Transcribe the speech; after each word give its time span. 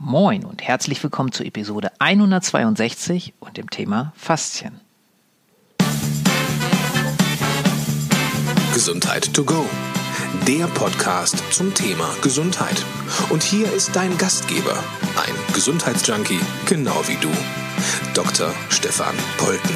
Moin 0.00 0.44
und 0.44 0.62
herzlich 0.62 1.02
willkommen 1.02 1.32
zur 1.32 1.44
Episode 1.44 1.90
162 1.98 3.34
und 3.40 3.56
dem 3.56 3.68
Thema 3.68 4.12
Faszien. 4.14 4.80
Gesundheit 8.72 9.34
to 9.34 9.42
go. 9.42 9.66
Der 10.46 10.68
Podcast 10.68 11.42
zum 11.52 11.74
Thema 11.74 12.08
Gesundheit. 12.22 12.84
Und 13.30 13.42
hier 13.42 13.72
ist 13.72 13.96
dein 13.96 14.16
Gastgeber, 14.18 14.84
ein 15.16 15.34
Gesundheitsjunkie, 15.52 16.38
genau 16.68 17.02
wie 17.08 17.16
du, 17.16 17.30
Dr. 18.14 18.54
Stefan 18.68 19.16
Polten. 19.36 19.74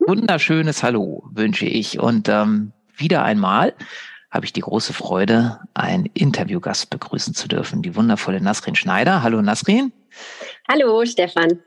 Wunderschönes 0.00 0.82
Hallo 0.82 1.24
wünsche 1.32 1.64
ich 1.64 1.98
und 1.98 2.28
ähm, 2.28 2.72
wieder 2.94 3.24
einmal 3.24 3.72
habe 4.30 4.44
ich 4.44 4.52
die 4.52 4.60
große 4.60 4.92
Freude, 4.92 5.60
einen 5.74 6.06
Interviewgast 6.06 6.90
begrüßen 6.90 7.34
zu 7.34 7.48
dürfen, 7.48 7.82
die 7.82 7.96
wundervolle 7.96 8.40
Nasrin 8.40 8.74
Schneider. 8.74 9.22
Hallo 9.22 9.40
Nasrin. 9.42 9.92
Hallo 10.68 11.04
Stefan. 11.04 11.60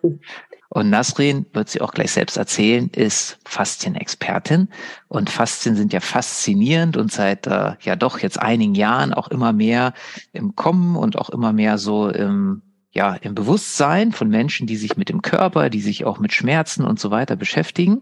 Und 0.70 0.92
Nasrin 0.92 1.48
wird 1.54 1.70
sie 1.70 1.82
auch 1.82 1.94
gleich 1.94 2.12
selbst 2.12 2.38
erzählen, 2.38 2.90
ist 2.90 3.40
Faszienexpertin. 3.46 4.70
Und 5.08 5.32
Faszien 5.32 5.76
sind 5.76 5.94
ja 5.94 6.00
faszinierend 6.00 6.96
und 6.96 7.12
seit 7.12 7.48
äh, 7.48 7.74
ja 7.82 7.96
doch 7.96 8.20
jetzt 8.20 8.40
einigen 8.40 8.76
Jahren 8.76 9.14
auch 9.14 9.30
immer 9.30 9.52
mehr 9.52 9.94
im 10.32 10.56
Kommen 10.56 10.96
und 10.96 11.18
auch 11.18 11.32
immer 11.32 11.54
mehr 11.54 11.78
so 11.78 12.10
im 12.10 12.62
ja, 12.92 13.14
im 13.16 13.36
Bewusstsein 13.36 14.12
von 14.12 14.30
Menschen, 14.30 14.66
die 14.66 14.76
sich 14.76 14.98
mit 14.98 15.10
dem 15.10 15.22
Körper, 15.22 15.70
die 15.70 15.82
sich 15.82 16.06
auch 16.06 16.18
mit 16.18 16.34
Schmerzen 16.34 16.84
und 16.84 17.00
so 17.00 17.12
weiter 17.12 17.36
beschäftigen. 17.36 18.02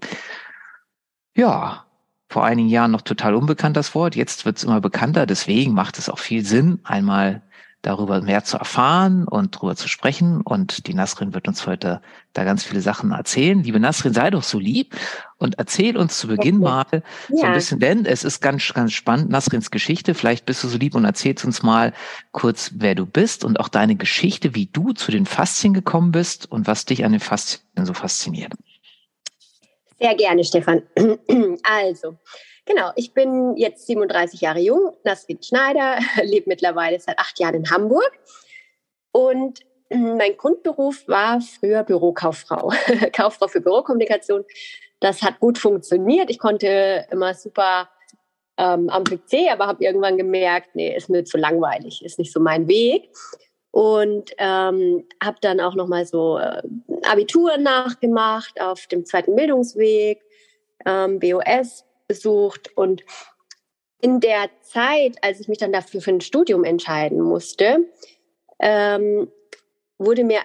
Ja, 1.36 1.87
vor 2.30 2.46
einigen 2.46 2.70
Jahren 2.70 2.92
noch 2.92 3.02
total 3.02 3.36
unbekannt, 3.36 3.78
das 3.78 3.96
Wort. 3.96 4.16
Jetzt 4.16 4.46
wird 4.46 4.58
es 4.58 4.64
immer 4.64 4.82
bekannter. 4.82 5.26
Deswegen 5.26 5.74
macht 5.74 5.98
es 5.98 6.10
auch 6.10 6.20
viel 6.20 6.46
Sinn, 6.46 6.80
einmal 6.84 7.42
darüber 7.88 8.22
mehr 8.22 8.44
zu 8.44 8.58
erfahren 8.58 9.26
und 9.26 9.56
darüber 9.56 9.76
zu 9.76 9.88
sprechen. 9.88 10.42
Und 10.42 10.88
die 10.88 10.94
Nasrin 10.94 11.34
wird 11.34 11.48
uns 11.48 11.66
heute 11.66 12.02
da 12.34 12.44
ganz 12.44 12.64
viele 12.64 12.82
Sachen 12.82 13.12
erzählen. 13.12 13.64
Liebe 13.64 13.80
Nasrin, 13.80 14.14
sei 14.14 14.30
doch 14.30 14.44
so 14.44 14.60
lieb 14.60 14.96
und 15.38 15.58
erzähl 15.58 15.96
uns 15.96 16.18
zu 16.18 16.28
Beginn 16.28 16.58
mal 16.60 16.86
ja. 16.92 17.02
so 17.30 17.46
ein 17.46 17.54
bisschen, 17.54 17.80
denn 17.80 18.06
es 18.06 18.24
ist 18.24 18.42
ganz, 18.42 18.74
ganz 18.74 18.92
spannend, 18.92 19.30
Nasrins 19.30 19.72
Geschichte. 19.72 20.16
Vielleicht 20.16 20.46
bist 20.46 20.64
du 20.64 20.68
so 20.68 20.78
lieb 20.78 20.96
und 20.96 21.06
erzählst 21.06 21.46
uns 21.46 21.64
mal 21.64 21.94
kurz, 22.32 22.72
wer 22.76 22.96
du 22.96 23.06
bist 23.06 23.46
und 23.46 23.60
auch 23.60 23.70
deine 23.70 23.96
Geschichte, 23.96 24.54
wie 24.54 24.66
du 24.66 24.92
zu 24.92 25.12
den 25.12 25.26
Faszien 25.26 25.74
gekommen 25.74 26.12
bist 26.12 26.52
und 26.52 26.68
was 26.68 26.86
dich 26.86 27.06
an 27.06 27.14
den 27.14 27.22
Faszien 27.22 27.62
so 27.84 27.94
fasziniert. 27.94 28.54
Sehr 30.00 30.16
gerne, 30.16 30.44
Stefan. 30.44 30.84
Also, 31.64 32.18
genau, 32.66 32.92
ich 32.96 33.14
bin 33.14 33.56
jetzt 33.58 33.88
37 33.88 34.42
Jahre 34.42 34.60
jung, 34.60 34.96
Nasrin 35.04 35.42
Schneider, 35.42 36.00
lebe 36.24 36.50
mittlerweile 36.50 37.00
seit 37.00 37.20
acht 37.20 37.40
Jahren 37.40 37.56
in 37.56 37.70
Hamburg. 37.70 38.12
Und 39.12 39.62
mein 39.90 40.38
Grundberuf 40.38 41.08
war 41.08 41.42
früher 41.42 41.84
Bürokauffrau, 41.84 42.72
Kauffrau 43.14 43.48
für 43.48 43.62
Bürokommunikation. 43.62 44.44
Das 45.00 45.22
hat 45.22 45.40
gut 45.40 45.58
funktioniert. 45.58 46.30
Ich 46.30 46.40
konnte 46.40 47.06
immer 47.12 47.34
super 47.34 47.90
ähm, 48.58 48.90
am 48.90 49.04
PC, 49.04 49.52
aber 49.52 49.68
habe 49.68 49.84
irgendwann 49.84 50.18
gemerkt, 50.18 50.70
nee, 50.74 50.96
ist 50.96 51.10
mir 51.10 51.24
zu 51.24 51.38
langweilig, 51.38 52.04
ist 52.04 52.20
nicht 52.20 52.34
so 52.34 52.40
mein 52.40 52.68
Weg 52.68 53.10
und 53.72 54.32
ähm, 54.38 55.06
habe 55.24 55.38
dann 55.42 55.60
auch 55.60 55.76
noch 55.76 55.88
mal 55.88 56.06
so 56.06 56.38
äh, 56.38 56.62
Abitur 57.04 57.58
nachgemacht 57.58 58.60
auf 58.62 58.88
dem 58.88 59.06
zweiten 59.06 59.36
Bildungsweg, 59.36 60.22
ähm, 60.86 61.20
BOS 61.20 61.86
besucht 62.08 62.76
und 62.76 63.04
in 64.00 64.20
der 64.20 64.50
Zeit, 64.62 65.18
als 65.22 65.40
ich 65.40 65.48
mich 65.48 65.58
dann 65.58 65.72
dafür 65.72 66.02
für 66.02 66.12
ein 66.12 66.22
Studium 66.22 66.64
entscheiden 66.64 67.20
musste, 67.20 67.86
ähm, 68.60 69.32
wurde 69.98 70.24
mir 70.24 70.40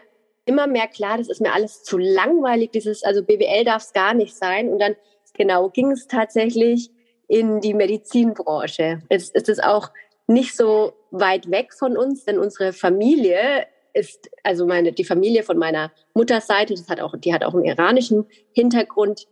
immer 0.44 0.66
mehr 0.66 0.88
klar, 0.88 1.18
das 1.18 1.28
ist 1.28 1.40
mir 1.40 1.52
alles 1.52 1.82
zu 1.84 1.98
langweilig, 1.98 2.70
dieses, 2.72 3.02
also 3.04 3.22
BWL 3.22 3.64
darf 3.64 3.82
es 3.82 3.92
gar 3.92 4.14
nicht 4.14 4.34
sein. 4.34 4.68
Und 4.68 4.78
dann, 4.78 4.96
genau, 5.34 5.68
ging 5.68 5.90
es 5.92 6.06
tatsächlich 6.06 6.90
in 7.28 7.60
die 7.60 7.74
Medizinbranche. 7.74 9.02
Jetzt 9.10 9.34
ist 9.34 9.48
es 9.48 9.60
auch 9.60 9.90
nicht 10.26 10.56
so 10.56 10.94
weit 11.12 11.50
weg 11.50 11.72
von 11.72 11.96
uns, 11.96 12.24
denn 12.24 12.38
unsere 12.38 12.72
Familie 12.72 13.66
ist, 13.94 14.30
also 14.42 14.66
meine, 14.66 14.92
die 14.92 15.04
Familie 15.04 15.42
von 15.42 15.58
meiner 15.58 15.92
Mutterseite, 16.14 16.74
das 16.74 16.88
hat 16.88 17.00
auch, 17.00 17.14
die 17.16 17.32
hat 17.32 17.44
auch 17.44 17.54
einen 17.54 17.64
iranischen 17.64 18.26
Hintergrund, 18.52 19.28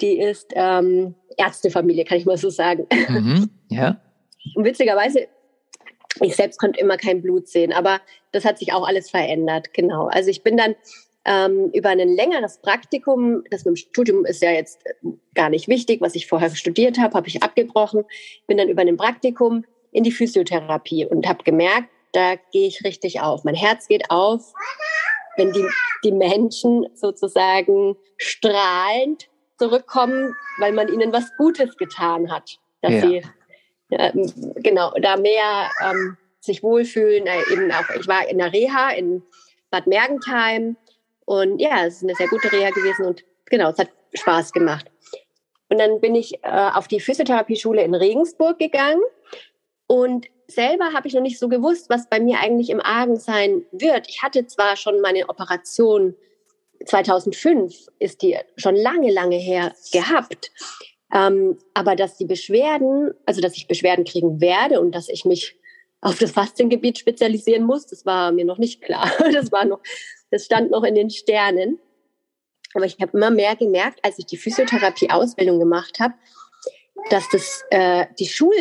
die 0.00 0.18
ist 0.18 0.52
ähm, 0.54 1.14
Ärztefamilie, 1.36 2.04
kann 2.04 2.18
ich 2.18 2.26
mal 2.26 2.36
so 2.36 2.50
sagen. 2.50 2.86
Mhm, 3.08 3.50
ja. 3.70 4.00
Und 4.54 4.64
witzigerweise, 4.64 5.26
ich 6.20 6.36
selbst 6.36 6.58
konnte 6.58 6.78
immer 6.78 6.98
kein 6.98 7.22
Blut 7.22 7.48
sehen, 7.48 7.72
aber 7.72 8.00
das 8.32 8.44
hat 8.44 8.58
sich 8.58 8.72
auch 8.72 8.86
alles 8.86 9.10
verändert, 9.10 9.72
genau. 9.72 10.06
Also 10.06 10.28
ich 10.28 10.42
bin 10.42 10.56
dann 10.56 10.74
ähm, 11.24 11.70
über 11.72 11.88
ein 11.88 11.98
längeres 11.98 12.58
Praktikum, 12.58 13.42
das 13.50 13.64
mit 13.64 13.74
dem 13.74 13.76
Studium 13.76 14.26
ist 14.26 14.42
ja 14.42 14.50
jetzt 14.50 14.84
gar 15.34 15.48
nicht 15.48 15.68
wichtig, 15.68 16.02
was 16.02 16.14
ich 16.14 16.26
vorher 16.26 16.54
studiert 16.54 16.98
habe, 16.98 17.14
habe 17.14 17.28
ich 17.28 17.42
abgebrochen, 17.42 18.04
bin 18.46 18.58
dann 18.58 18.68
über 18.68 18.82
ein 18.82 18.96
Praktikum 18.98 19.64
in 19.94 20.02
die 20.02 20.12
Physiotherapie 20.12 21.06
und 21.06 21.26
habe 21.26 21.44
gemerkt, 21.44 21.88
da 22.12 22.34
gehe 22.52 22.66
ich 22.66 22.84
richtig 22.84 23.20
auf. 23.20 23.44
Mein 23.44 23.54
Herz 23.54 23.86
geht 23.86 24.10
auf, 24.10 24.52
wenn 25.36 25.52
die, 25.52 25.66
die 26.02 26.12
Menschen 26.12 26.86
sozusagen 26.94 27.96
strahlend 28.18 29.28
zurückkommen, 29.56 30.34
weil 30.58 30.72
man 30.72 30.92
ihnen 30.92 31.12
was 31.12 31.30
Gutes 31.36 31.76
getan 31.76 32.30
hat. 32.30 32.58
Dass 32.82 32.92
ja. 32.92 33.00
sie 33.00 33.22
äh, 33.90 34.12
genau 34.56 34.92
da 35.00 35.16
mehr 35.16 35.70
ähm, 35.82 36.16
sich 36.40 36.62
wohlfühlen. 36.64 37.26
Äh, 37.26 37.52
eben 37.52 37.70
auch, 37.70 37.88
ich 37.98 38.08
war 38.08 38.28
in 38.28 38.38
der 38.38 38.52
Reha 38.52 38.90
in 38.90 39.22
Bad 39.70 39.86
Mergentheim 39.86 40.76
und 41.24 41.60
ja, 41.60 41.86
es 41.86 41.96
ist 41.96 42.02
eine 42.02 42.14
sehr 42.16 42.28
gute 42.28 42.50
Reha 42.50 42.70
gewesen 42.70 43.06
und 43.06 43.24
genau, 43.46 43.70
es 43.70 43.78
hat 43.78 43.90
Spaß 44.12 44.52
gemacht. 44.52 44.90
Und 45.68 45.78
dann 45.78 46.00
bin 46.00 46.16
ich 46.16 46.42
äh, 46.42 46.70
auf 46.74 46.88
die 46.88 47.00
Physiotherapieschule 47.00 47.82
in 47.82 47.94
Regensburg 47.94 48.58
gegangen 48.58 49.00
und 49.86 50.26
selber 50.46 50.92
habe 50.92 51.08
ich 51.08 51.14
noch 51.14 51.22
nicht 51.22 51.38
so 51.38 51.48
gewusst, 51.48 51.88
was 51.90 52.08
bei 52.08 52.20
mir 52.20 52.38
eigentlich 52.40 52.70
im 52.70 52.80
Argen 52.80 53.16
sein 53.16 53.64
wird. 53.72 54.08
Ich 54.08 54.22
hatte 54.22 54.46
zwar 54.46 54.76
schon 54.76 55.00
meine 55.00 55.28
Operation 55.28 56.14
2005, 56.86 57.86
ist 57.98 58.22
die 58.22 58.36
schon 58.56 58.76
lange, 58.76 59.10
lange 59.10 59.36
her 59.36 59.74
gehabt. 59.92 60.50
Ähm, 61.12 61.58
aber 61.74 61.96
dass 61.96 62.16
die 62.16 62.24
Beschwerden, 62.24 63.14
also 63.26 63.40
dass 63.40 63.56
ich 63.56 63.68
Beschwerden 63.68 64.04
kriegen 64.04 64.40
werde 64.40 64.80
und 64.80 64.94
dass 64.94 65.08
ich 65.08 65.24
mich 65.24 65.56
auf 66.00 66.18
das 66.18 66.32
Fasziengebiet 66.32 66.98
spezialisieren 66.98 67.64
muss, 67.64 67.86
das 67.86 68.04
war 68.04 68.32
mir 68.32 68.44
noch 68.44 68.58
nicht 68.58 68.82
klar. 68.82 69.10
Das 69.32 69.52
war 69.52 69.64
noch, 69.64 69.80
das 70.30 70.44
stand 70.44 70.70
noch 70.70 70.82
in 70.82 70.94
den 70.94 71.10
Sternen. 71.10 71.78
Aber 72.74 72.84
ich 72.84 72.96
habe 73.00 73.16
immer 73.16 73.30
mehr 73.30 73.54
gemerkt, 73.54 74.00
als 74.02 74.18
ich 74.18 74.26
die 74.26 74.36
Physiotherapie-Ausbildung 74.36 75.60
gemacht 75.60 76.00
habe, 76.00 76.14
dass 77.10 77.28
das 77.30 77.64
äh, 77.70 78.06
die 78.18 78.26
Schul 78.26 78.52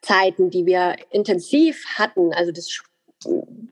Zeiten, 0.00 0.50
die 0.50 0.66
wir 0.66 0.96
intensiv 1.10 1.84
hatten, 1.96 2.32
also 2.32 2.52
das 2.52 2.82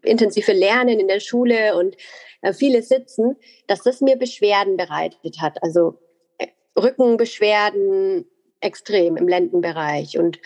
intensive 0.03 0.53
Lernen 0.53 0.99
in 0.99 1.09
der 1.09 1.21
Schule 1.21 1.77
und 1.77 1.97
äh, 2.43 2.53
viele 2.53 2.83
Sitzen, 2.83 3.37
dass 3.67 3.83
das 3.83 4.01
mir 4.01 4.17
Beschwerden 4.17 4.77
bereitet 4.77 5.41
hat. 5.41 5.63
Also 5.63 5.99
äh, 6.39 6.49
Rückenbeschwerden 6.79 8.27
extrem 8.61 9.17
im 9.17 9.29
Lendenbereich. 9.29 10.19
Und 10.19 10.41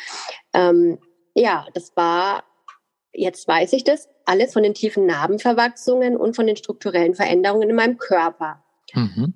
ähm, 0.53 0.99
ja, 1.35 1.67
das 1.75 1.97
war, 1.97 2.45
jetzt 3.13 3.47
weiß 3.49 3.73
ich 3.73 3.85
das, 3.85 4.09
alles 4.25 4.53
von 4.53 4.63
den 4.63 4.75
tiefen 4.75 5.07
Narbenverwachsungen 5.07 6.17
und 6.17 6.37
von 6.37 6.47
den 6.47 6.57
strukturellen 6.57 7.15
Veränderungen 7.15 7.71
in 7.71 7.77
meinem 7.77 7.99
Körper. 7.99 8.63
Mhm. 8.95 9.35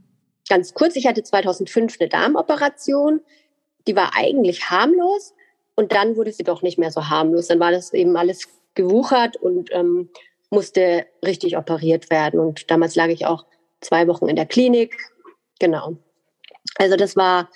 Ganz 0.49 0.75
kurz, 0.75 0.97
ich 0.97 1.07
hatte 1.07 1.23
2005 1.23 1.97
eine 1.99 2.09
Darmoperation, 2.09 3.21
die 3.87 3.97
war 3.97 4.13
eigentlich 4.15 4.71
harmlos, 4.71 5.35
und 5.77 5.93
dann 5.93 6.17
wurde 6.17 6.33
sie 6.33 6.45
doch 6.45 6.63
nicht 6.63 6.79
mehr 6.79 6.91
so 6.91 7.09
harmlos. 7.09 7.49
Dann 7.49 7.61
war 7.61 7.73
das 7.73 7.93
eben 7.93 8.17
alles 8.17 8.49
gewuchert 8.75 9.37
und 9.37 9.71
ähm, 9.73 10.11
musste 10.51 11.07
richtig 11.25 11.57
operiert 11.57 12.11
werden. 12.11 12.39
Und 12.41 12.71
damals 12.71 12.95
lag 12.95 13.09
ich 13.09 13.27
auch 13.27 13.45
zwei 13.81 14.07
Wochen 14.07 14.29
in 14.29 14.37
der 14.37 14.47
Klinik. 14.47 14.97
Genau. 15.59 15.97
Also 16.77 16.97
das 16.97 17.17
war 17.17 17.51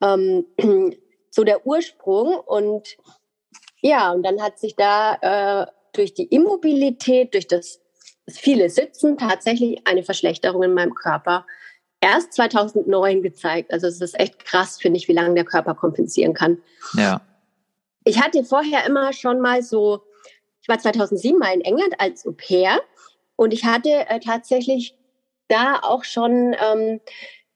ähm, 0.00 0.46
so 1.30 1.44
der 1.44 1.66
Ursprung. 1.66 2.38
Und 2.38 2.96
ja, 3.80 4.12
und 4.12 4.22
dann 4.22 4.40
hat 4.40 4.58
sich 4.58 4.76
da 4.76 5.64
äh, 5.64 5.66
durch 5.92 6.14
die 6.14 6.26
Immobilität, 6.26 7.34
durch 7.34 7.48
das, 7.48 7.80
viele 8.28 8.70
Sitzen 8.70 9.18
tatsächlich 9.18 9.86
eine 9.86 10.04
Verschlechterung 10.04 10.62
in 10.62 10.74
meinem 10.74 10.94
Körper 10.94 11.44
erst 12.00 12.34
2009 12.34 13.22
gezeigt. 13.22 13.72
Also 13.72 13.88
es 13.88 14.00
ist 14.00 14.18
echt 14.18 14.44
krass, 14.44 14.78
finde 14.80 14.98
ich, 14.98 15.08
wie 15.08 15.12
lange 15.12 15.34
der 15.34 15.44
Körper 15.44 15.74
kompensieren 15.74 16.34
kann. 16.34 16.62
Ja 16.96 17.20
ich 18.04 18.22
hatte 18.22 18.44
vorher 18.44 18.86
immer 18.86 19.12
schon 19.12 19.40
mal 19.40 19.62
so, 19.62 20.02
ich 20.62 20.68
war 20.68 20.78
2007 20.78 21.38
mal 21.38 21.54
in 21.54 21.62
England 21.62 21.94
als 21.98 22.26
Au 22.26 22.32
pair 22.32 22.80
und 23.36 23.52
ich 23.52 23.64
hatte 23.64 23.90
äh, 24.08 24.20
tatsächlich 24.20 24.94
da 25.48 25.80
auch 25.82 26.04
schon 26.04 26.54
ähm, 26.58 27.00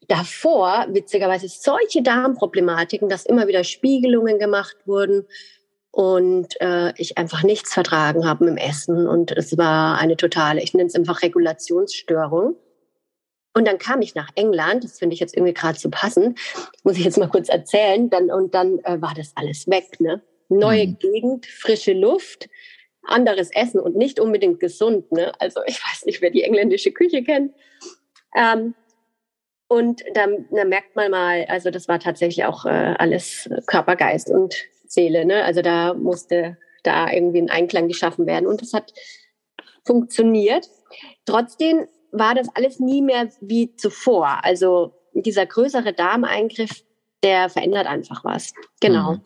davor, 0.09 0.87
witzigerweise, 0.91 1.49
solche 1.49 2.03
Darmproblematiken, 2.03 3.09
dass 3.09 3.27
immer 3.27 3.47
wieder 3.47 3.65
Spiegelungen 3.65 4.39
gemacht 4.39 4.77
wurden 4.87 5.27
und 5.91 6.61
äh, 6.61 6.93
ich 6.97 7.19
einfach 7.19 7.43
nichts 7.43 7.75
vertragen 7.75 8.27
habe 8.27 8.47
im 8.47 8.57
Essen 8.57 9.07
und 9.07 9.33
es 9.33 9.57
war 9.59 9.99
eine 9.99 10.17
totale, 10.17 10.63
ich 10.63 10.75
nenne 10.75 10.89
es 10.89 10.95
einfach 10.95 11.23
Regulationsstörung. 11.23 12.57
Und 13.55 13.67
dann 13.67 13.79
kam 13.79 14.03
ich 14.03 14.15
nach 14.15 14.29
England, 14.37 14.85
das 14.85 14.99
finde 14.99 15.15
ich 15.15 15.21
jetzt 15.21 15.35
irgendwie 15.37 15.55
gerade 15.55 15.79
zu 15.79 15.91
passen, 15.91 16.37
muss 16.85 16.97
ich 16.97 17.05
jetzt 17.05 17.19
mal 17.19 17.29
kurz 17.29 17.49
erzählen, 17.49 18.09
dann, 18.09 18.31
und 18.31 18.55
dann 18.55 18.79
äh, 18.85 19.01
war 19.01 19.15
das 19.17 19.33
alles 19.35 19.67
weg. 19.67 19.99
Ne? 20.01 20.23
Neue 20.49 20.87
mhm. 20.89 20.99
Gegend, 20.99 21.47
frische 21.47 21.93
Luft, 21.93 22.49
anderes 23.03 23.51
Essen 23.53 23.81
und 23.81 23.97
nicht 23.97 24.21
unbedingt 24.21 24.61
gesund. 24.61 25.11
Ne? 25.13 25.33
Also 25.41 25.61
ich 25.67 25.81
weiß 25.83 26.07
nicht, 26.07 26.21
wer 26.21 26.31
die 26.31 26.43
engländische 26.43 26.93
Küche 26.93 27.23
kennt. 27.23 27.55
Ähm, 28.37 28.75
und 29.69 30.03
dann, 30.15 30.47
dann 30.51 30.69
merkt 30.71 30.97
man 30.97 31.11
mal, 31.11 31.45
also 31.49 31.71
das 31.71 31.89
war 31.89 32.01
tatsächlich 32.01 32.45
auch 32.47 32.65
äh, 32.65 32.95
alles 32.99 33.49
Körper, 33.67 33.97
Geist 33.97 34.31
und 34.31 34.55
Seele. 34.87 35.27
Ne? 35.27 35.45
Also 35.45 35.61
da 35.61 35.93
musste 35.95 36.57
da 36.83 37.11
irgendwie 37.13 37.43
ein 37.43 37.51
Einklang 37.51 37.89
geschaffen 37.89 38.27
werden. 38.27 38.47
Und 38.47 38.63
das 38.63 38.73
hat 38.73 38.95
funktioniert. 39.85 40.69
Trotzdem 41.27 41.87
war 42.13 42.35
das 42.35 42.49
alles 42.55 42.81
nie 42.81 43.03
mehr 43.03 43.29
wie 43.41 43.75
zuvor. 43.77 44.39
Also 44.43 44.95
dieser 45.13 45.47
größere 45.47 45.93
Darmeingriff, 45.93 46.85
der 47.23 47.49
verändert 47.49 47.87
einfach 47.87 48.25
was. 48.25 48.55
Genau. 48.81 49.13
Mhm. 49.13 49.23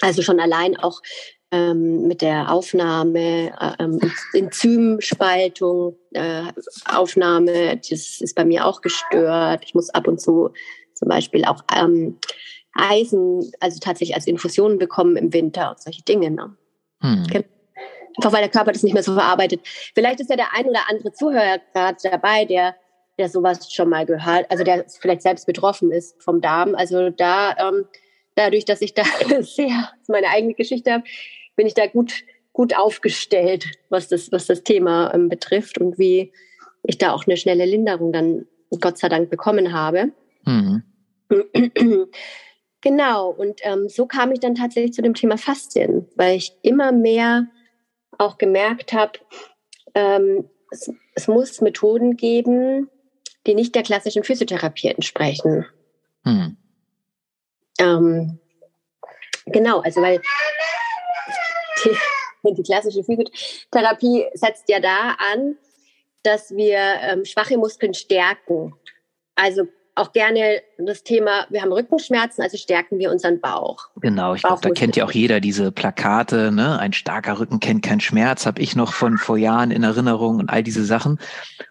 Also 0.00 0.22
schon 0.22 0.40
allein 0.40 0.76
auch 0.76 1.00
ähm, 1.52 2.06
mit 2.06 2.22
der 2.22 2.52
Aufnahme, 2.52 3.52
äh, 3.60 3.82
ähm, 3.82 4.00
Enzymspaltung, 4.34 5.96
äh, 6.12 6.44
Aufnahme, 6.86 7.76
das 7.76 8.20
ist 8.20 8.34
bei 8.34 8.44
mir 8.44 8.66
auch 8.66 8.80
gestört. 8.80 9.62
Ich 9.64 9.74
muss 9.74 9.90
ab 9.90 10.06
und 10.06 10.20
zu 10.20 10.50
zum 10.94 11.08
Beispiel 11.08 11.44
auch 11.44 11.62
ähm, 11.76 12.18
Eisen, 12.74 13.50
also 13.58 13.78
tatsächlich 13.80 14.14
als 14.14 14.26
Infusionen 14.26 14.78
bekommen 14.78 15.16
im 15.16 15.32
Winter 15.32 15.70
und 15.70 15.80
solche 15.80 16.02
Dinge. 16.02 16.30
Ne? 16.30 16.56
Hm. 17.00 17.26
Einfach 18.16 18.32
weil 18.32 18.42
der 18.42 18.50
Körper 18.50 18.72
das 18.72 18.82
nicht 18.82 18.92
mehr 18.92 19.02
so 19.02 19.14
verarbeitet. 19.14 19.60
Vielleicht 19.94 20.20
ist 20.20 20.30
ja 20.30 20.36
der 20.36 20.54
ein 20.54 20.66
oder 20.66 20.80
andere 20.88 21.12
Zuhörer 21.12 21.58
gerade 21.72 21.96
dabei, 22.02 22.44
der, 22.44 22.76
der 23.18 23.28
sowas 23.28 23.72
schon 23.72 23.88
mal 23.88 24.04
gehört, 24.06 24.50
also 24.50 24.62
der 24.62 24.84
vielleicht 25.00 25.22
selbst 25.22 25.46
betroffen 25.46 25.90
ist 25.90 26.22
vom 26.22 26.40
Darm. 26.40 26.74
Also 26.74 27.10
da, 27.10 27.56
ähm, 27.56 27.86
dadurch, 28.40 28.64
dass 28.64 28.80
ich 28.80 28.94
da 28.94 29.04
sehr 29.40 29.90
meine 30.08 30.28
eigene 30.28 30.54
Geschichte 30.54 30.92
habe, 30.92 31.04
bin 31.56 31.66
ich 31.66 31.74
da 31.74 31.86
gut, 31.86 32.24
gut 32.52 32.76
aufgestellt, 32.76 33.66
was 33.90 34.08
das, 34.08 34.32
was 34.32 34.46
das 34.46 34.64
Thema 34.64 35.12
ähm, 35.14 35.28
betrifft 35.28 35.78
und 35.78 35.98
wie 35.98 36.32
ich 36.82 36.98
da 36.98 37.12
auch 37.12 37.26
eine 37.26 37.36
schnelle 37.36 37.66
Linderung 37.66 38.12
dann 38.12 38.46
Gott 38.80 38.98
sei 38.98 39.08
Dank 39.08 39.30
bekommen 39.30 39.72
habe. 39.72 40.12
Mhm. 40.44 40.82
Genau, 42.82 43.28
und 43.28 43.60
ähm, 43.64 43.90
so 43.90 44.06
kam 44.06 44.32
ich 44.32 44.40
dann 44.40 44.54
tatsächlich 44.54 44.94
zu 44.94 45.02
dem 45.02 45.12
Thema 45.12 45.36
Faszien, 45.36 46.08
weil 46.16 46.38
ich 46.38 46.56
immer 46.62 46.92
mehr 46.92 47.46
auch 48.16 48.38
gemerkt 48.38 48.94
habe, 48.94 49.18
ähm, 49.94 50.48
es, 50.70 50.90
es, 51.14 51.28
muss 51.28 51.60
Methoden 51.60 52.16
geben, 52.16 52.88
die 53.46 53.54
nicht 53.54 53.74
der 53.74 53.82
klassischen 53.82 54.24
Physiotherapie 54.24 54.88
entsprechen. 54.88 55.66
Hm. 56.24 56.56
Ähm, 57.78 58.38
genau, 59.46 59.80
also 59.80 60.00
weil 60.02 60.20
die, 61.84 62.54
die, 62.56 62.62
klassische 62.62 63.04
Physiotherapie 63.04 64.26
setzt 64.34 64.68
ja 64.68 64.80
da 64.80 65.16
an, 65.32 65.56
dass 66.22 66.50
wir 66.50 66.78
ähm, 66.78 67.24
schwache 67.24 67.56
Muskeln 67.56 67.94
stärken. 67.94 68.74
Also 69.34 69.66
auch 69.94 70.12
gerne 70.12 70.62
das 70.78 71.02
Thema, 71.02 71.46
wir 71.50 71.62
haben 71.62 71.72
Rückenschmerzen, 71.72 72.42
also 72.42 72.56
stärken 72.56 72.98
wir 72.98 73.10
unseren 73.10 73.40
Bauch. 73.40 73.88
Genau, 73.96 74.34
ich 74.34 74.42
glaube, 74.42 74.60
da 74.62 74.70
kennt 74.70 74.96
ja 74.96 75.04
auch 75.04 75.12
jeder 75.12 75.40
diese 75.40 75.72
Plakate, 75.72 76.52
ne? 76.52 76.78
Ein 76.78 76.92
starker 76.92 77.38
Rücken 77.38 77.60
kennt 77.60 77.82
keinen 77.82 78.00
Schmerz, 78.00 78.46
habe 78.46 78.62
ich 78.62 78.76
noch 78.76 78.92
von 78.92 79.18
vor 79.18 79.36
Jahren 79.36 79.70
in 79.70 79.82
Erinnerung 79.82 80.38
und 80.38 80.48
all 80.48 80.62
diese 80.62 80.84
Sachen. 80.84 81.18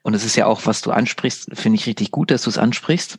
Und 0.04 0.14
es 0.14 0.26
ist 0.26 0.36
ja 0.36 0.46
auch, 0.46 0.66
was 0.66 0.82
du 0.82 0.92
ansprichst, 0.92 1.50
finde 1.54 1.78
ich 1.78 1.88
richtig 1.88 2.12
gut, 2.12 2.30
dass 2.32 2.44
du 2.44 2.50
es 2.50 2.58
ansprichst. 2.58 3.18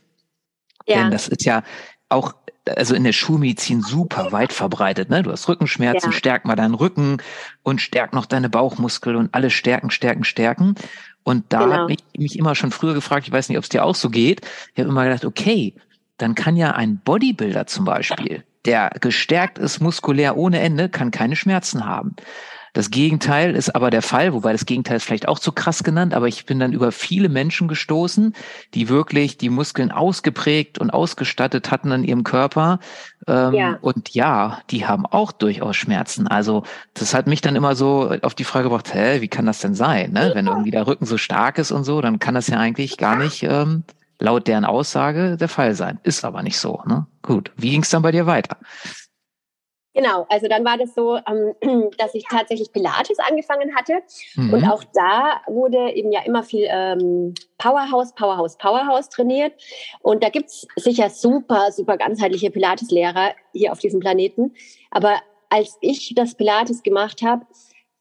Ja. 0.87 1.03
Denn 1.03 1.11
das 1.11 1.29
ist 1.29 1.45
ja 1.45 1.63
auch 2.09 2.35
also 2.77 2.95
in 2.95 3.05
der 3.05 3.13
Schulmedizin 3.13 3.83
super 3.83 4.33
weit 4.33 4.53
verbreitet. 4.53 5.11
Ne? 5.11 5.23
Du 5.23 5.31
hast 5.31 5.49
Rückenschmerzen, 5.49 6.11
ja. 6.11 6.17
stärk 6.17 6.45
mal 6.45 6.57
deinen 6.57 6.75
Rücken 6.75 7.19
und 7.63 7.81
stärk 7.81 8.13
noch 8.13 8.27
deine 8.27 8.49
Bauchmuskel 8.49 9.17
und 9.17 9.35
alle 9.35 9.51
stärken, 9.51 9.91
stärken, 9.91 10.25
stärken. 10.25 10.75
Und 11.23 11.45
da 11.53 11.65
genau. 11.65 11.77
habe 11.77 11.93
ich 11.93 12.01
mich 12.17 12.39
immer 12.39 12.55
schon 12.55 12.71
früher 12.71 12.95
gefragt, 12.95 13.27
ich 13.27 13.33
weiß 13.33 13.49
nicht, 13.49 13.59
ob 13.59 13.65
es 13.65 13.69
dir 13.69 13.85
auch 13.85 13.95
so 13.95 14.11
geht, 14.11 14.41
ich 14.75 14.81
habe 14.81 14.89
immer 14.89 15.05
gedacht, 15.05 15.25
okay, 15.25 15.75
dann 16.17 16.35
kann 16.35 16.57
ja 16.57 16.73
ein 16.73 16.99
Bodybuilder 16.99 17.67
zum 17.67 17.85
Beispiel, 17.85 18.45
der 18.65 18.91
gestärkt 19.01 19.59
ist 19.59 19.81
muskulär 19.81 20.37
ohne 20.37 20.61
Ende, 20.61 20.89
kann 20.89 21.11
keine 21.11 21.37
Schmerzen 21.37 21.87
haben. 21.87 22.15
Das 22.73 22.91
Gegenteil 22.91 23.55
ist 23.57 23.75
aber 23.75 23.91
der 23.91 24.03
Fall, 24.03 24.33
wobei 24.33 24.53
das 24.53 24.67
Gegenteil 24.67 24.97
ist 24.97 25.05
vielleicht 25.05 25.29
auch 25.29 25.39
zu 25.39 25.53
krass 25.53 25.83
genannt, 25.83 26.15
aber 26.15 26.29
ich 26.29 26.47
bin 26.47 26.59
dann 26.59 26.73
über 26.73 26.93
viele 26.93 27.29
Menschen 27.29 27.69
gestoßen, 27.69 28.35
die 28.75 28.89
wirklich 28.89 29.39
die 29.39 29.51
Muskeln 29.51 29.91
ausgeprägt 29.91 30.79
und 30.79 30.91
ausgestattet 30.91 31.71
hatten 31.71 31.91
in 31.93 32.05
ihrem 32.05 32.25
Körper. 32.25 32.79
Ähm, 33.27 33.55
ja. 33.55 33.79
Und 33.81 34.15
ja, 34.15 34.61
die 34.71 34.87
haben 34.87 35.07
auch 35.07 35.33
durchaus 35.33 35.77
Schmerzen. 35.77 36.29
Also 36.29 36.65
das 36.95 37.15
hat 37.15 37.27
mich 37.27 37.41
dann 37.41 37.57
immer 37.57 37.75
so 37.75 38.15
auf 38.23 38.35
die 38.35 38.45
Frage 38.45 38.65
gebracht, 38.65 38.95
hä, 38.95 39.21
wie 39.21 39.29
kann 39.29 39.47
das 39.47 39.59
denn 39.61 39.75
sein? 39.75 40.13
Ne? 40.13 40.31
Wenn 40.35 40.47
irgendwie 40.47 40.71
der 40.71 40.87
Rücken 40.87 41.07
so 41.07 41.19
stark 41.19 41.59
ist 41.59 41.73
und 41.73 41.85
so, 41.85 42.01
dann 42.01 42.19
kann 42.19 42.35
das 42.35 42.47
ja 42.47 42.59
eigentlich 42.59 42.97
gar 42.97 43.17
nicht 43.17 43.43
ähm, 43.43 43.85
laut 44.21 44.47
deren 44.47 44.65
Aussage 44.65 45.37
der 45.37 45.49
Fall 45.49 45.75
sein. 45.75 45.99
Ist 46.03 46.25
aber 46.25 46.43
nicht 46.43 46.59
so. 46.59 46.83
Ne? 46.87 47.07
Gut, 47.23 47.51
wie 47.57 47.71
ging 47.71 47.83
es 47.83 47.91
dann 47.91 48.03
bei 48.03 48.13
dir 48.13 48.27
weiter? 48.27 48.57
Genau, 50.01 50.25
also 50.31 50.49
dann 50.49 50.65
war 50.65 50.79
das 50.79 50.95
so, 50.95 51.19
ähm, 51.27 51.91
dass 51.99 52.15
ich 52.15 52.25
tatsächlich 52.25 52.73
Pilates 52.73 53.19
angefangen 53.19 53.77
hatte. 53.77 54.01
Mhm. 54.35 54.55
Und 54.55 54.65
auch 54.65 54.83
da 54.95 55.43
wurde 55.47 55.93
eben 55.93 56.11
ja 56.11 56.23
immer 56.25 56.43
viel 56.43 56.67
ähm, 56.71 57.35
Powerhouse, 57.59 58.15
Powerhouse, 58.15 58.57
Powerhouse 58.57 59.11
trainiert. 59.11 59.53
Und 60.01 60.25
da 60.25 60.31
gibt's 60.31 60.67
sicher 60.77 61.11
super, 61.11 61.71
super 61.71 61.99
ganzheitliche 61.99 62.51
Pilates-Lehrer 62.51 63.35
hier 63.53 63.73
auf 63.73 63.79
diesem 63.79 64.01
Planeten. 64.01 64.55
Aber 64.91 65.21
als 65.51 65.77
ich 65.83 66.15
das 66.17 66.35
Pilates 66.35 66.83
gemacht 66.83 67.21
habe, 67.21 67.45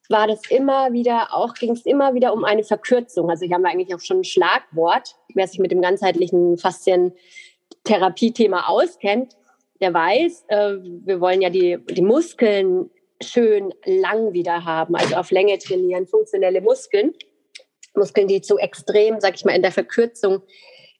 war 0.07 0.25
das 0.25 0.49
immer 0.49 0.93
wieder 0.93 1.33
auch, 1.33 1.53
ging 1.53 1.73
es 1.73 1.85
immer 1.85 2.13
wieder 2.13 2.31
um 2.31 2.45
eine 2.45 2.63
Verkürzung. 2.63 3.29
Also 3.29 3.45
hier 3.45 3.55
haben 3.55 3.63
wir 3.63 3.71
eigentlich 3.71 3.93
auch 3.93 3.99
schon 3.99 4.21
ein 4.21 4.23
Schlagwort, 4.23 5.17
wer 5.33 5.47
sich 5.47 5.59
mit 5.59 5.71
dem 5.71 5.81
ganzheitlichen 5.81 6.57
Faszien-Therapie-Thema 6.57 8.69
auskennt 8.69 9.35
der 9.81 9.93
weiß, 9.93 10.45
äh, 10.47 10.77
wir 11.05 11.21
wollen 11.21 11.41
ja 11.41 11.49
die, 11.49 11.77
die 11.89 12.01
Muskeln 12.01 12.89
schön 13.21 13.73
lang 13.85 14.33
wieder 14.33 14.65
haben, 14.65 14.95
also 14.95 15.15
auf 15.15 15.31
Länge 15.31 15.57
trainieren, 15.59 16.07
funktionelle 16.07 16.61
Muskeln. 16.61 17.13
Muskeln, 17.95 18.27
die 18.27 18.41
zu 18.41 18.57
extrem, 18.57 19.19
sag 19.19 19.35
ich 19.35 19.45
mal, 19.45 19.55
in 19.55 19.61
der 19.61 19.71
Verkürzung 19.71 20.41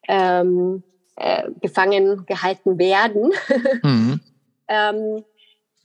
ähm, 0.07 0.83
äh, 1.15 1.49
gefangen 1.61 2.25
gehalten 2.25 2.77
werden. 2.77 3.31
Mhm. 3.83 4.19
ähm, 4.67 5.23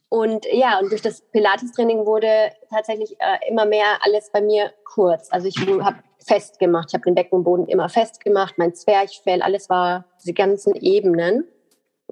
und 0.08 0.46
ja, 0.52 0.78
und 0.78 0.90
durch 0.90 1.02
das 1.02 1.22
Pilates-Training 1.32 2.06
wurde 2.06 2.52
tatsächlich 2.70 3.16
äh, 3.18 3.48
immer 3.48 3.66
mehr 3.66 3.98
alles 4.02 4.30
bei 4.30 4.40
mir 4.40 4.72
kurz. 4.84 5.28
Also 5.32 5.48
ich 5.48 5.56
habe 5.58 5.96
festgemacht, 6.24 6.90
ich 6.90 6.94
habe 6.94 7.04
den 7.04 7.16
Beckenboden 7.16 7.66
immer 7.66 7.88
festgemacht, 7.88 8.56
mein 8.56 8.74
Zwerchfell, 8.74 9.42
alles 9.42 9.68
war 9.68 10.04
diese 10.20 10.32
ganzen 10.32 10.74
Ebenen. 10.76 11.48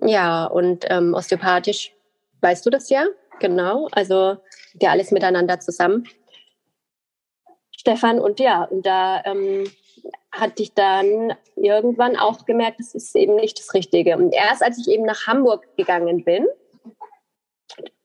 Ja, 0.05 0.47
und 0.47 0.85
ähm, 0.89 1.15
osteopathisch, 1.15 1.95
weißt 2.41 2.67
du 2.67 2.71
das 2.71 2.91
ja? 2.91 3.07
Genau, 3.41 3.89
also 3.93 4.37
ja 4.81 4.91
alles 4.91 5.11
miteinander 5.11 5.61
zusammen. 5.61 6.09
Stefan, 7.71 8.21
und 8.21 8.39
ja, 8.39 8.65
und 8.65 8.87
da 8.87 9.23
ähm, 9.25 9.65
hatte 10.31 10.63
ich 10.63 10.73
dann 10.75 11.35
irgendwann 11.57 12.17
auch 12.17 12.45
gemerkt, 12.47 12.81
das 12.81 12.95
ist 12.95 13.15
eben 13.17 13.37
nicht 13.37 13.59
das 13.59 13.75
Richtige. 13.75 14.17
Und 14.17 14.33
erst 14.33 14.63
als 14.63 14.79
ich 14.79 14.89
eben 14.89 15.05
nach 15.05 15.27
Hamburg 15.27 15.67
gegangen 15.77 16.25
bin, 16.25 16.47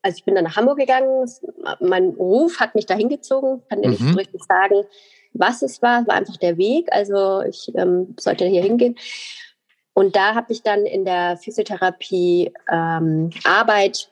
also 0.01 0.17
ich 0.17 0.25
bin 0.25 0.35
dann 0.35 0.45
nach 0.45 0.55
Hamburg 0.55 0.77
gegangen, 0.77 1.29
mein 1.79 2.09
Ruf 2.09 2.59
hat 2.59 2.75
mich 2.75 2.85
da 2.85 2.95
hingezogen, 2.95 3.61
kann 3.69 3.81
dir 3.81 3.89
mhm. 3.89 3.93
nicht 3.93 4.07
so 4.07 4.17
richtig 4.17 4.43
sagen, 4.43 4.83
was 5.33 5.61
es 5.61 5.81
war, 5.81 6.07
war 6.07 6.15
einfach 6.15 6.37
der 6.37 6.57
Weg, 6.57 6.87
also 6.91 7.41
ich 7.41 7.71
ähm, 7.75 8.15
sollte 8.19 8.45
hier 8.45 8.63
hingehen. 8.63 8.95
Und 9.97 10.15
da 10.15 10.35
habe 10.35 10.53
ich 10.53 10.61
dann 10.61 10.85
in 10.85 11.05
der 11.05 11.37
Physiotherapie 11.37 12.53
ähm, 12.71 13.31
Arbeit 13.43 14.11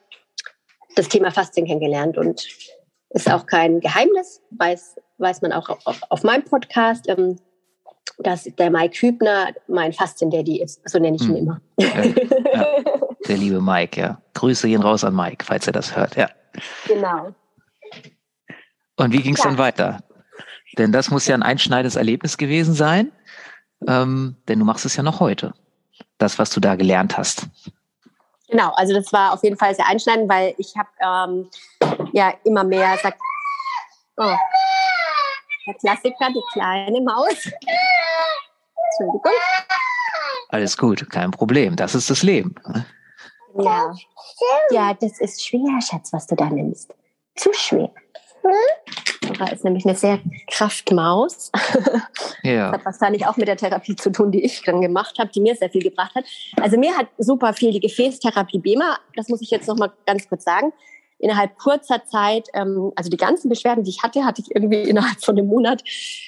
das 0.95 1.09
Thema 1.09 1.29
Fasten 1.29 1.67
kennengelernt 1.67 2.17
und 2.17 2.47
ist 3.11 3.31
auch 3.31 3.45
kein 3.45 3.81
Geheimnis, 3.81 4.41
weiß, 4.49 4.95
weiß 5.19 5.43
man 5.43 5.51
auch 5.53 5.69
auf, 5.85 6.01
auf 6.09 6.23
meinem 6.23 6.43
Podcast, 6.43 7.07
ähm, 7.07 7.35
dass 8.17 8.45
der 8.45 8.71
Mike 8.71 8.97
Hübner 8.99 9.49
mein 9.67 9.93
Fastien-Daddy 9.93 10.59
ist. 10.59 10.81
So 10.89 10.97
nenne 10.97 11.17
ich 11.17 11.21
ihn 11.21 11.35
hm. 11.35 11.35
immer. 11.35 11.61
Ja, 11.77 12.03
ja. 12.53 12.67
Der 13.27 13.37
liebe 13.37 13.61
Mike, 13.61 14.01
ja. 14.01 14.19
Grüße 14.33 14.67
gehen 14.67 14.81
raus 14.81 15.03
an 15.03 15.15
Mike, 15.15 15.45
falls 15.45 15.67
er 15.67 15.73
das 15.73 15.95
hört, 15.95 16.15
ja. 16.15 16.31
Genau. 16.87 17.35
Und 18.95 19.13
wie 19.13 19.21
ging 19.21 19.35
es 19.35 19.43
ja. 19.43 19.51
dann 19.51 19.59
weiter? 19.59 19.99
Denn 20.79 20.91
das 20.91 21.11
muss 21.11 21.27
ja 21.27 21.35
ein 21.35 21.43
einschneidendes 21.43 21.95
Erlebnis 21.95 22.39
gewesen 22.39 22.73
sein, 22.73 23.11
ähm, 23.87 24.37
denn 24.47 24.57
du 24.57 24.65
machst 24.65 24.85
es 24.85 24.95
ja 24.95 25.03
noch 25.03 25.19
heute 25.19 25.53
das, 26.17 26.39
was 26.39 26.49
du 26.49 26.59
da 26.59 26.75
gelernt 26.75 27.17
hast? 27.17 27.47
Genau, 28.47 28.71
also 28.75 28.93
das 28.93 29.11
war 29.11 29.33
auf 29.33 29.43
jeden 29.43 29.57
Fall 29.57 29.73
sehr 29.75 29.87
einschneidend, 29.87 30.29
weil 30.29 30.53
ich 30.57 30.73
habe 30.77 30.89
ähm, 30.99 31.49
ja 32.13 32.33
immer 32.43 32.63
mehr 32.63 32.97
sagt, 33.01 33.19
oh, 34.17 34.35
der 35.65 35.73
Klassiker, 35.75 36.29
die 36.29 36.43
kleine 36.53 37.01
Maus. 37.01 37.49
Entschuldigung. 38.99 39.31
Alles 40.49 40.77
gut, 40.77 41.09
kein 41.09 41.31
Problem. 41.31 41.75
Das 41.75 41.95
ist 41.95 42.09
das 42.09 42.21
Leben. 42.23 42.55
Ne? 42.67 42.85
Ja. 43.57 43.93
Ja, 44.69 44.93
das 44.93 45.19
ist 45.19 45.45
schwer, 45.45 45.81
Schatz, 45.81 46.13
was 46.13 46.27
du 46.27 46.35
da 46.35 46.45
nimmst. 46.45 46.93
Zu 47.35 47.51
schwer. 47.53 47.91
Dora 49.37 49.51
ist 49.51 49.63
nämlich 49.63 49.85
eine 49.85 49.95
sehr 49.95 50.19
Kraftmaus. 50.47 51.51
Ja. 52.43 52.71
Das 52.71 52.79
hat 52.79 52.85
wahrscheinlich 52.85 53.25
auch 53.25 53.37
mit 53.37 53.47
der 53.47 53.57
Therapie 53.57 53.95
zu 53.95 54.11
tun, 54.11 54.31
die 54.31 54.45
ich 54.45 54.61
dann 54.61 54.79
gemacht 54.79 55.17
habe, 55.17 55.31
die 55.31 55.41
mir 55.41 55.55
sehr 55.55 55.71
viel 55.71 55.81
gebracht 55.81 56.13
hat. 56.13 56.25
Also 56.61 56.77
mir 56.77 56.95
hat 56.95 57.07
super 57.17 57.53
viel 57.53 57.71
die 57.71 57.79
Gefäßtherapie 57.79 58.59
BEMA, 58.59 58.99
das 59.15 59.29
muss 59.29 59.41
ich 59.41 59.49
jetzt 59.49 59.67
noch 59.67 59.77
mal 59.77 59.91
ganz 60.05 60.29
kurz 60.29 60.43
sagen, 60.43 60.71
innerhalb 61.17 61.57
kurzer 61.57 62.05
Zeit, 62.05 62.47
ähm, 62.53 62.91
also 62.95 63.09
die 63.09 63.17
ganzen 63.17 63.49
Beschwerden, 63.49 63.83
die 63.83 63.89
ich 63.89 64.03
hatte, 64.03 64.25
hatte 64.25 64.43
ich 64.43 64.53
irgendwie 64.53 64.81
innerhalb 64.89 65.23
von 65.23 65.35
einem 65.35 65.47
Monat 65.47 65.83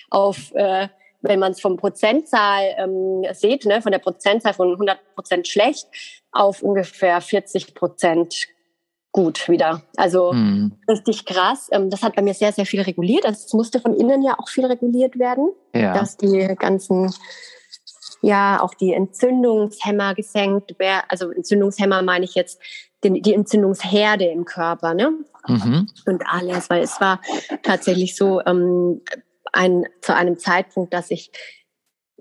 auf, 0.10 0.52
äh, 0.56 0.88
wenn 1.22 1.40
man 1.40 1.52
es 1.52 1.62
vom 1.62 1.78
Prozentzahl 1.78 2.64
ähm, 2.78 3.24
sieht, 3.34 3.66
ne, 3.66 3.84
von 3.84 3.92
der 3.92 4.00
Prozentzahl 4.00 4.56
von 4.56 4.72
100 4.72 4.98
Prozent 5.14 5.48
schlecht 5.48 5.88
auf 6.32 6.64
ungefähr 6.64 7.22
40 7.22 7.76
Prozent 7.76 8.48
gut 9.18 9.50
wieder. 9.50 9.82
Also 9.96 10.32
mhm. 10.32 10.74
richtig 10.88 11.26
krass. 11.26 11.70
Ähm, 11.72 11.90
das 11.90 12.04
hat 12.04 12.16
bei 12.16 12.22
mir 12.22 12.36
sehr, 12.36 12.52
sehr 12.52 12.68
viel 12.68 12.82
reguliert. 12.82 13.26
Also 13.26 13.46
es 13.48 13.54
musste 13.54 13.80
von 13.80 13.96
innen 13.96 14.22
ja 14.22 14.36
auch 14.38 14.48
viel 14.48 14.64
reguliert 14.64 15.18
werden, 15.18 15.50
ja. 15.74 15.92
dass 15.96 16.18
die 16.18 16.54
ganzen, 16.60 17.12
ja, 18.22 18.62
auch 18.62 18.76
die 18.76 18.94
Entzündungshemmer 18.94 20.14
gesenkt 20.14 20.78
werden. 20.78 21.06
Also 21.10 21.32
Entzündungshemmer 21.32 22.04
meine 22.04 22.26
ich 22.26 22.36
jetzt 22.36 22.62
die, 23.04 23.20
die 23.20 23.34
Entzündungsherde 23.34 24.26
im 24.26 24.46
Körper, 24.46 24.94
ne? 24.94 25.14
Mhm. 25.48 25.90
Und 26.06 26.24
alles, 26.28 26.70
weil 26.70 26.84
es 26.84 27.02
war 27.02 27.20
tatsächlich 27.64 28.16
so 28.16 28.40
ähm, 28.46 29.02
ein, 29.52 29.88
zu 30.02 30.14
einem 30.14 30.38
Zeitpunkt, 30.38 30.94
dass 30.94 31.10
ich 31.10 31.32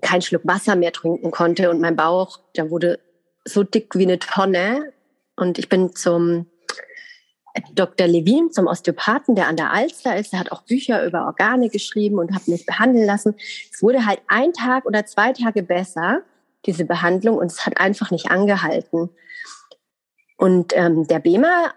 keinen 0.01 0.23
Schluck 0.23 0.47
Wasser 0.47 0.75
mehr 0.75 0.93
trinken 0.93 1.29
konnte 1.29 1.69
und 1.69 1.79
mein 1.79 1.95
Bauch, 1.95 2.39
der 2.55 2.71
wurde 2.71 2.99
so 3.45 3.61
dick 3.61 3.93
wie 3.93 4.05
eine 4.05 4.17
Tonne. 4.17 4.93
Und 5.35 5.59
ich 5.59 5.69
bin 5.69 5.95
zum 5.95 6.47
Dr. 7.73 8.07
Levin, 8.07 8.51
zum 8.51 8.67
Osteopathen, 8.67 9.35
der 9.35 9.47
an 9.47 9.55
der 9.55 9.71
Alster 9.71 10.17
ist. 10.17 10.33
Der 10.33 10.39
hat 10.39 10.51
auch 10.51 10.63
Bücher 10.63 11.05
über 11.05 11.25
Organe 11.25 11.69
geschrieben 11.69 12.19
und 12.19 12.33
hat 12.33 12.47
mich 12.47 12.65
behandeln 12.65 13.05
lassen. 13.05 13.35
Es 13.71 13.81
wurde 13.81 14.05
halt 14.05 14.21
ein 14.27 14.53
Tag 14.53 14.85
oder 14.85 15.05
zwei 15.05 15.33
Tage 15.33 15.63
besser, 15.63 16.21
diese 16.65 16.85
Behandlung, 16.85 17.37
und 17.37 17.51
es 17.51 17.65
hat 17.65 17.79
einfach 17.79 18.11
nicht 18.11 18.29
angehalten. 18.29 19.09
Und 20.37 20.73
ähm, 20.75 21.07
der 21.07 21.19
BEMA, 21.19 21.73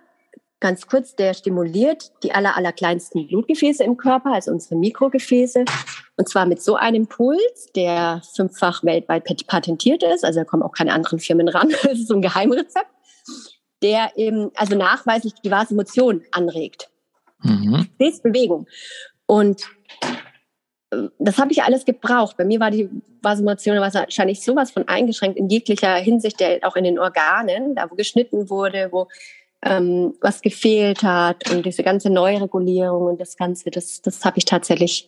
ganz 0.61 0.87
kurz, 0.87 1.17
der 1.17 1.35
stimuliert 1.35 2.13
die 2.23 2.33
aller, 2.33 2.57
aller 2.57 2.73
kleinsten 2.73 3.27
Blutgefäße 3.27 3.83
im 3.83 3.97
Körper, 3.97 4.33
also 4.33 4.51
unsere 4.51 4.77
Mikrogefäße. 4.77 5.65
Und 6.17 6.29
zwar 6.29 6.45
mit 6.45 6.63
so 6.63 6.77
einem 6.77 7.07
Puls, 7.07 7.71
der 7.75 8.21
fünffach 8.35 8.85
weltweit 8.85 9.25
patentiert 9.47 10.03
ist. 10.03 10.25
Also 10.25 10.41
da 10.41 10.45
kommen 10.45 10.63
auch 10.63 10.73
keine 10.73 10.93
anderen 10.93 11.19
Firmen 11.19 11.49
ran. 11.49 11.71
Das 11.83 11.93
ist 11.93 12.09
so 12.09 12.15
ein 12.15 12.23
Geheimrezept 12.23 12.91
der 13.83 14.13
eben 14.17 14.51
also 14.55 14.77
nachweislich 14.77 15.35
die 15.43 15.51
Vasomotion 15.51 16.23
anregt. 16.33 16.91
Mhm. 17.43 17.89
Bewegung. 18.23 18.67
Und 19.27 19.63
äh, 20.91 21.09
das 21.19 21.39
habe 21.39 21.53
ich 21.53 21.63
alles 21.63 21.85
gebraucht. 21.85 22.37
Bei 22.37 22.45
mir 22.45 22.61
war 22.61 22.71
die 22.71 22.91
Vasomotion 23.23 23.79
wahrscheinlich 23.79 24.43
sowas 24.43 24.71
von 24.71 24.89
eingeschränkt 24.89 25.39
in 25.39 25.49
jeglicher 25.49 25.95
Hinsicht, 25.97 26.43
auch 26.63 26.77
in 26.77 26.85
den 26.85 26.99
Organen, 26.99 27.75
da 27.75 27.91
wo 27.91 27.95
geschnitten 27.95 28.51
wurde, 28.51 28.89
wo 28.91 29.09
ähm, 29.63 30.15
was 30.21 30.41
gefehlt 30.41 31.03
hat 31.03 31.51
und 31.51 31.67
diese 31.67 31.83
ganze 31.83 32.11
Neuregulierung 32.11 33.07
und 33.07 33.21
das 33.21 33.37
Ganze, 33.37 33.71
das, 33.71 34.01
das 34.01 34.25
habe 34.25 34.39
ich 34.39 34.47
tatsächlich 34.47 35.07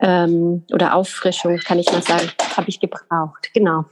ähm, 0.00 0.64
oder 0.72 0.94
Auffrischung, 0.94 1.58
kann 1.58 1.78
ich 1.78 1.90
mal 1.90 2.02
sagen, 2.02 2.30
habe 2.56 2.68
ich 2.68 2.80
gebraucht. 2.80 3.50
Genau. 3.52 3.84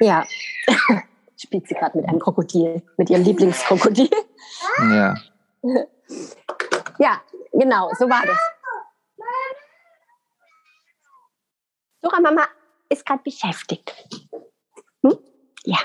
Ja. 0.00 0.26
spielt 1.42 1.68
sie 1.68 1.74
gerade 1.74 1.98
mit 1.98 2.08
einem 2.08 2.20
Krokodil, 2.20 2.82
mit 2.96 3.10
ihrem 3.10 3.22
Lieblingskrokodil. 3.22 4.10
Ja. 4.78 5.14
Ja, 6.98 7.20
genau, 7.52 7.90
so 7.98 8.08
war 8.08 8.22
das. 8.26 8.38
Dora 12.00 12.20
Mama 12.20 12.42
ist 12.88 13.06
gerade 13.06 13.22
beschäftigt. 13.22 13.94
Hm? 15.02 15.18
Ja. 15.64 15.78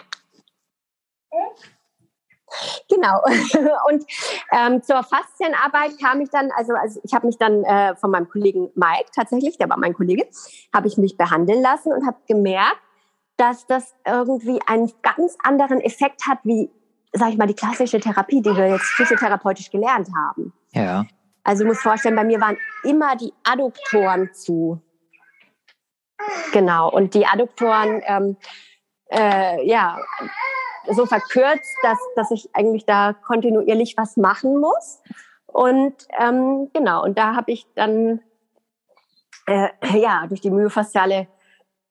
Genau. 2.89 3.21
Und 3.89 4.05
ähm, 4.51 4.81
zur 4.81 5.03
Faszienarbeit 5.03 5.99
kam 5.99 6.21
ich 6.21 6.29
dann, 6.29 6.51
also, 6.51 6.73
also 6.73 6.99
ich 7.03 7.13
habe 7.13 7.27
mich 7.27 7.37
dann 7.37 7.63
äh, 7.63 7.95
von 7.95 8.09
meinem 8.09 8.29
Kollegen 8.29 8.71
Mike 8.75 9.11
tatsächlich, 9.15 9.57
der 9.57 9.69
war 9.69 9.77
mein 9.77 9.93
Kollege, 9.93 10.27
habe 10.73 10.87
ich 10.87 10.97
mich 10.97 11.17
behandeln 11.17 11.61
lassen 11.61 11.91
und 11.91 12.05
habe 12.05 12.17
gemerkt, 12.27 12.81
dass 13.37 13.65
das 13.67 13.95
irgendwie 14.05 14.59
einen 14.65 14.91
ganz 15.01 15.37
anderen 15.43 15.79
Effekt 15.81 16.27
hat, 16.27 16.39
wie, 16.43 16.69
sag 17.13 17.29
ich 17.29 17.37
mal, 17.37 17.47
die 17.47 17.53
klassische 17.53 17.99
Therapie, 17.99 18.41
die 18.41 18.55
wir 18.55 18.67
jetzt 18.69 18.85
physiotherapeutisch 18.85 19.69
gelernt 19.69 20.09
haben. 20.15 20.53
Ja. 20.73 21.05
Also 21.43 21.63
du 21.63 21.69
musst 21.69 21.81
vorstellen, 21.81 22.15
bei 22.15 22.23
mir 22.23 22.41
waren 22.41 22.57
immer 22.83 23.15
die 23.15 23.33
Adduktoren 23.43 24.33
zu. 24.33 24.81
Genau. 26.51 26.91
Und 26.91 27.13
die 27.13 27.25
Adduktoren, 27.25 28.01
ähm, 28.05 28.37
äh, 29.09 29.65
ja, 29.65 29.99
so 30.89 31.05
verkürzt, 31.05 31.77
dass, 31.83 31.97
dass 32.15 32.31
ich 32.31 32.49
eigentlich 32.53 32.85
da 32.85 33.13
kontinuierlich 33.13 33.95
was 33.97 34.17
machen 34.17 34.59
muss. 34.59 35.01
Und 35.45 35.95
ähm, 36.19 36.69
genau, 36.73 37.03
und 37.03 37.17
da 37.17 37.35
habe 37.35 37.51
ich 37.51 37.65
dann 37.75 38.21
äh, 39.47 39.69
ja 39.97 40.25
durch 40.27 40.41
die 40.41 40.51
myofasziale 40.51 41.27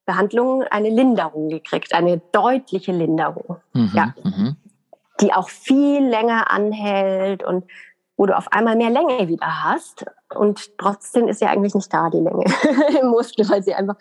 Behandlung 0.07 0.63
eine 0.63 0.89
Linderung 0.89 1.49
gekriegt, 1.49 1.93
eine 1.93 2.19
deutliche 2.31 2.91
Linderung. 2.91 3.57
Mhm, 3.73 3.91
ja. 3.93 4.13
Mhm. 4.23 4.55
Die 5.21 5.33
auch 5.33 5.49
viel 5.49 6.03
länger 6.07 6.49
anhält 6.49 7.43
und 7.43 7.65
wo 8.15 8.25
du 8.25 8.35
auf 8.35 8.51
einmal 8.51 8.75
mehr 8.75 8.89
Länge 8.89 9.27
wieder 9.27 9.63
hast. 9.63 10.05
Und 10.33 10.77
trotzdem 10.79 11.27
ist 11.27 11.41
ja 11.41 11.49
eigentlich 11.49 11.75
nicht 11.75 11.93
da 11.93 12.09
die 12.09 12.19
Länge 12.19 12.45
im 13.01 13.09
Muskel, 13.09 13.47
weil 13.49 13.61
sie 13.61 13.75
einfach, 13.75 13.95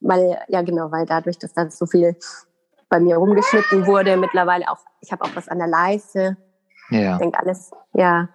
weil, 0.00 0.40
ja 0.48 0.62
genau, 0.62 0.90
weil 0.90 1.06
dadurch, 1.06 1.38
dass 1.38 1.52
da 1.52 1.70
so 1.70 1.86
viel 1.86 2.16
bei 2.88 2.98
mir 2.98 3.16
rumgeschnitten 3.16 3.86
wurde, 3.86 4.16
mittlerweile 4.16 4.68
auch, 4.70 4.78
ich 5.00 5.12
habe 5.12 5.24
auch 5.24 5.34
was 5.34 5.48
an 5.48 5.58
der 5.58 5.68
Leiste. 5.68 6.36
Ja. 6.90 7.14
Ich 7.14 7.18
denke 7.18 7.38
alles, 7.38 7.70
ja. 7.92 8.28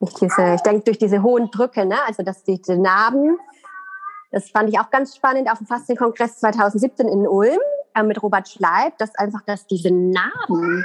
Ich, 0.00 0.10
ich 0.22 0.62
denke 0.62 0.84
durch 0.84 0.98
diese 0.98 1.22
hohen 1.22 1.50
Drücke, 1.50 1.84
ne, 1.84 1.96
also 2.06 2.22
dass 2.22 2.42
diese 2.44 2.76
Narben 2.76 3.38
das 4.30 4.50
fand 4.50 4.70
ich 4.70 4.78
auch 4.78 4.90
ganz 4.90 5.16
spannend 5.16 5.50
auf 5.50 5.58
dem 5.58 5.66
Faszienkongress 5.66 6.38
2017 6.38 7.08
in 7.08 7.26
Ulm 7.26 7.58
äh, 7.94 8.02
mit 8.02 8.22
Robert 8.22 8.48
Schleib, 8.48 8.96
dass 8.98 9.14
einfach, 9.16 9.42
dass 9.42 9.66
diese 9.66 9.90
Narben 9.90 10.84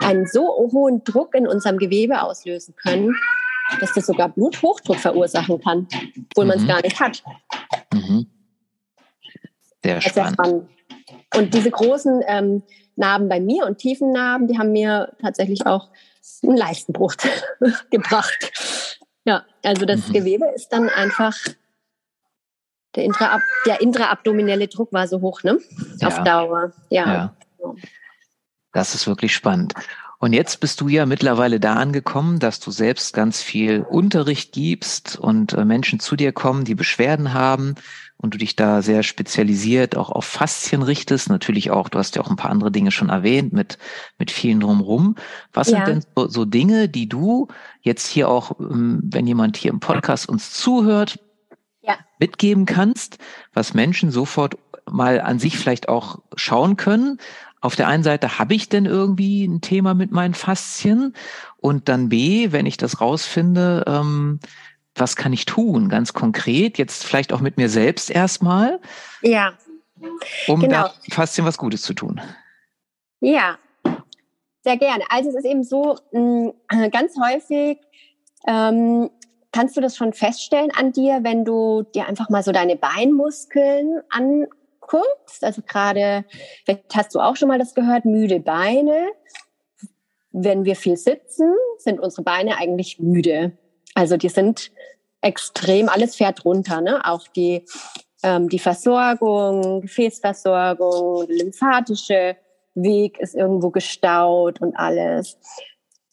einen 0.00 0.26
so 0.26 0.46
hohen 0.72 1.02
Druck 1.02 1.34
in 1.34 1.48
unserem 1.48 1.78
Gewebe 1.78 2.22
auslösen 2.22 2.74
können, 2.76 3.16
dass 3.80 3.94
das 3.94 4.06
sogar 4.06 4.28
Bluthochdruck 4.28 4.96
verursachen 4.96 5.60
kann, 5.60 5.88
obwohl 6.30 6.44
mhm. 6.44 6.48
man 6.48 6.58
es 6.58 6.66
gar 6.66 6.80
nicht 6.82 7.00
hat. 7.00 7.22
Mhm. 7.92 8.26
Sehr 9.82 10.00
spannend. 10.00 10.34
spannend. 10.34 10.68
Und 11.34 11.54
diese 11.54 11.70
großen 11.70 12.22
ähm, 12.26 12.62
Narben 12.96 13.28
bei 13.28 13.40
mir 13.40 13.66
und 13.66 13.78
tiefen 13.78 14.12
Narben, 14.12 14.46
die 14.46 14.58
haben 14.58 14.72
mir 14.72 15.12
tatsächlich 15.20 15.66
auch 15.66 15.88
einen 16.42 16.56
Leistenbruch 16.56 17.14
gebracht. 17.90 18.52
Ja, 19.24 19.44
also 19.64 19.84
das 19.84 20.08
mhm. 20.08 20.12
Gewebe 20.12 20.46
ist 20.54 20.68
dann 20.68 20.88
einfach 20.88 21.34
der, 22.98 23.04
intra, 23.04 23.40
der 23.64 23.80
intraabdominelle 23.80 24.66
Druck 24.66 24.92
war 24.92 25.06
so 25.06 25.20
hoch, 25.20 25.44
ne? 25.44 25.58
Ja. 26.00 26.08
Auf 26.08 26.24
Dauer. 26.24 26.72
Ja. 26.90 27.06
ja. 27.06 27.34
Das 28.72 28.96
ist 28.96 29.06
wirklich 29.06 29.34
spannend. 29.34 29.74
Und 30.18 30.32
jetzt 30.32 30.58
bist 30.58 30.80
du 30.80 30.88
ja 30.88 31.06
mittlerweile 31.06 31.60
da 31.60 31.74
angekommen, 31.74 32.40
dass 32.40 32.58
du 32.58 32.72
selbst 32.72 33.14
ganz 33.14 33.40
viel 33.40 33.86
Unterricht 33.88 34.52
gibst 34.52 35.16
und 35.16 35.52
äh, 35.52 35.64
Menschen 35.64 36.00
zu 36.00 36.16
dir 36.16 36.32
kommen, 36.32 36.64
die 36.64 36.74
Beschwerden 36.74 37.34
haben 37.34 37.76
und 38.16 38.34
du 38.34 38.38
dich 38.38 38.56
da 38.56 38.82
sehr 38.82 39.04
spezialisiert 39.04 39.96
auch 39.96 40.10
auf 40.10 40.24
Faszien 40.24 40.82
richtest. 40.82 41.30
Natürlich 41.30 41.70
auch, 41.70 41.88
du 41.88 42.00
hast 42.00 42.16
ja 42.16 42.22
auch 42.22 42.30
ein 42.30 42.36
paar 42.36 42.50
andere 42.50 42.72
Dinge 42.72 42.90
schon 42.90 43.10
erwähnt 43.10 43.52
mit, 43.52 43.78
mit 44.18 44.32
vielen 44.32 44.58
drumrum. 44.58 45.14
Was 45.52 45.70
ja. 45.70 45.86
sind 45.86 46.04
denn 46.16 46.28
so, 46.28 46.44
Dinge, 46.44 46.88
die 46.88 47.08
du 47.08 47.46
jetzt 47.80 48.08
hier 48.08 48.28
auch, 48.28 48.58
ähm, 48.58 49.02
wenn 49.04 49.28
jemand 49.28 49.56
hier 49.56 49.70
im 49.70 49.78
Podcast 49.78 50.28
uns 50.28 50.52
zuhört. 50.52 51.20
Mitgeben 52.18 52.66
kannst, 52.66 53.18
was 53.52 53.74
Menschen 53.74 54.10
sofort 54.10 54.56
mal 54.90 55.20
an 55.20 55.38
sich 55.38 55.58
vielleicht 55.58 55.88
auch 55.88 56.20
schauen 56.34 56.76
können. 56.76 57.18
Auf 57.60 57.76
der 57.76 57.88
einen 57.88 58.02
Seite 58.04 58.38
habe 58.38 58.54
ich 58.54 58.68
denn 58.68 58.86
irgendwie 58.86 59.44
ein 59.44 59.60
Thema 59.60 59.94
mit 59.94 60.12
meinen 60.12 60.34
Faszien 60.34 61.14
und 61.56 61.88
dann 61.88 62.08
B, 62.08 62.52
wenn 62.52 62.66
ich 62.66 62.76
das 62.76 63.00
rausfinde, 63.00 63.84
ähm, 63.86 64.40
was 64.94 65.16
kann 65.16 65.32
ich 65.32 65.44
tun, 65.44 65.88
ganz 65.88 66.12
konkret, 66.12 66.78
jetzt 66.78 67.04
vielleicht 67.04 67.32
auch 67.32 67.40
mit 67.40 67.56
mir 67.56 67.68
selbst 67.68 68.10
erstmal. 68.10 68.80
Ja. 69.22 69.52
Um 70.46 70.60
genau. 70.60 70.84
da 70.84 70.94
Faszien 71.10 71.46
was 71.46 71.58
Gutes 71.58 71.82
zu 71.82 71.94
tun. 71.94 72.20
Ja, 73.20 73.58
sehr 74.62 74.76
gerne. 74.76 75.04
Also 75.10 75.30
es 75.30 75.36
ist 75.36 75.44
eben 75.44 75.64
so, 75.64 75.98
mm, 76.12 76.48
ganz 76.92 77.14
häufig 77.20 77.78
ähm, 78.46 79.10
kannst 79.52 79.76
du 79.76 79.80
das 79.80 79.96
schon 79.96 80.12
feststellen 80.12 80.70
an 80.70 80.92
dir, 80.92 81.20
wenn 81.22 81.44
du 81.44 81.82
dir 81.94 82.06
einfach 82.06 82.28
mal 82.28 82.42
so 82.42 82.52
deine 82.52 82.76
Beinmuskeln 82.76 84.00
anguckst. 84.10 85.42
Also 85.42 85.62
gerade, 85.62 86.24
vielleicht 86.64 86.94
hast 86.94 87.14
du 87.14 87.20
auch 87.20 87.36
schon 87.36 87.48
mal 87.48 87.58
das 87.58 87.74
gehört, 87.74 88.04
müde 88.04 88.40
Beine. 88.40 89.08
Wenn 90.30 90.64
wir 90.64 90.76
viel 90.76 90.96
sitzen, 90.96 91.54
sind 91.78 92.00
unsere 92.00 92.22
Beine 92.22 92.58
eigentlich 92.58 92.98
müde. 92.98 93.52
Also 93.94 94.16
die 94.16 94.28
sind 94.28 94.70
extrem, 95.20 95.88
alles 95.88 96.16
fährt 96.16 96.44
runter, 96.44 96.80
ne? 96.80 97.04
Auch 97.04 97.26
die, 97.28 97.64
ähm, 98.22 98.48
die 98.48 98.58
Versorgung, 98.58 99.80
Gefäßversorgung, 99.80 101.26
lymphatische 101.28 102.36
Weg 102.74 103.18
ist 103.18 103.34
irgendwo 103.34 103.70
gestaut 103.70 104.60
und 104.60 104.76
alles. 104.76 105.38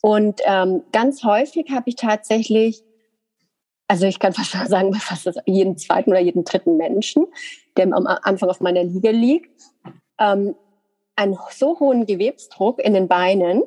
Und 0.01 0.41
ähm, 0.45 0.83
ganz 0.91 1.23
häufig 1.23 1.71
habe 1.71 1.89
ich 1.89 1.95
tatsächlich, 1.95 2.83
also 3.87 4.05
ich 4.05 4.19
kann 4.19 4.33
fast 4.33 4.51
sagen, 4.69 4.93
fast 4.95 5.29
jeden 5.45 5.77
zweiten 5.77 6.11
oder 6.11 6.19
jeden 6.19 6.43
dritten 6.43 6.77
Menschen, 6.77 7.25
der 7.77 7.85
am 7.93 8.07
Anfang 8.07 8.49
auf 8.49 8.61
meiner 8.61 8.83
Liege 8.83 9.11
liegt, 9.11 9.61
ähm, 10.19 10.55
einen 11.15 11.37
so 11.51 11.79
hohen 11.79 12.05
Gewebsdruck 12.05 12.79
in 12.79 12.93
den 12.93 13.07
Beinen, 13.07 13.63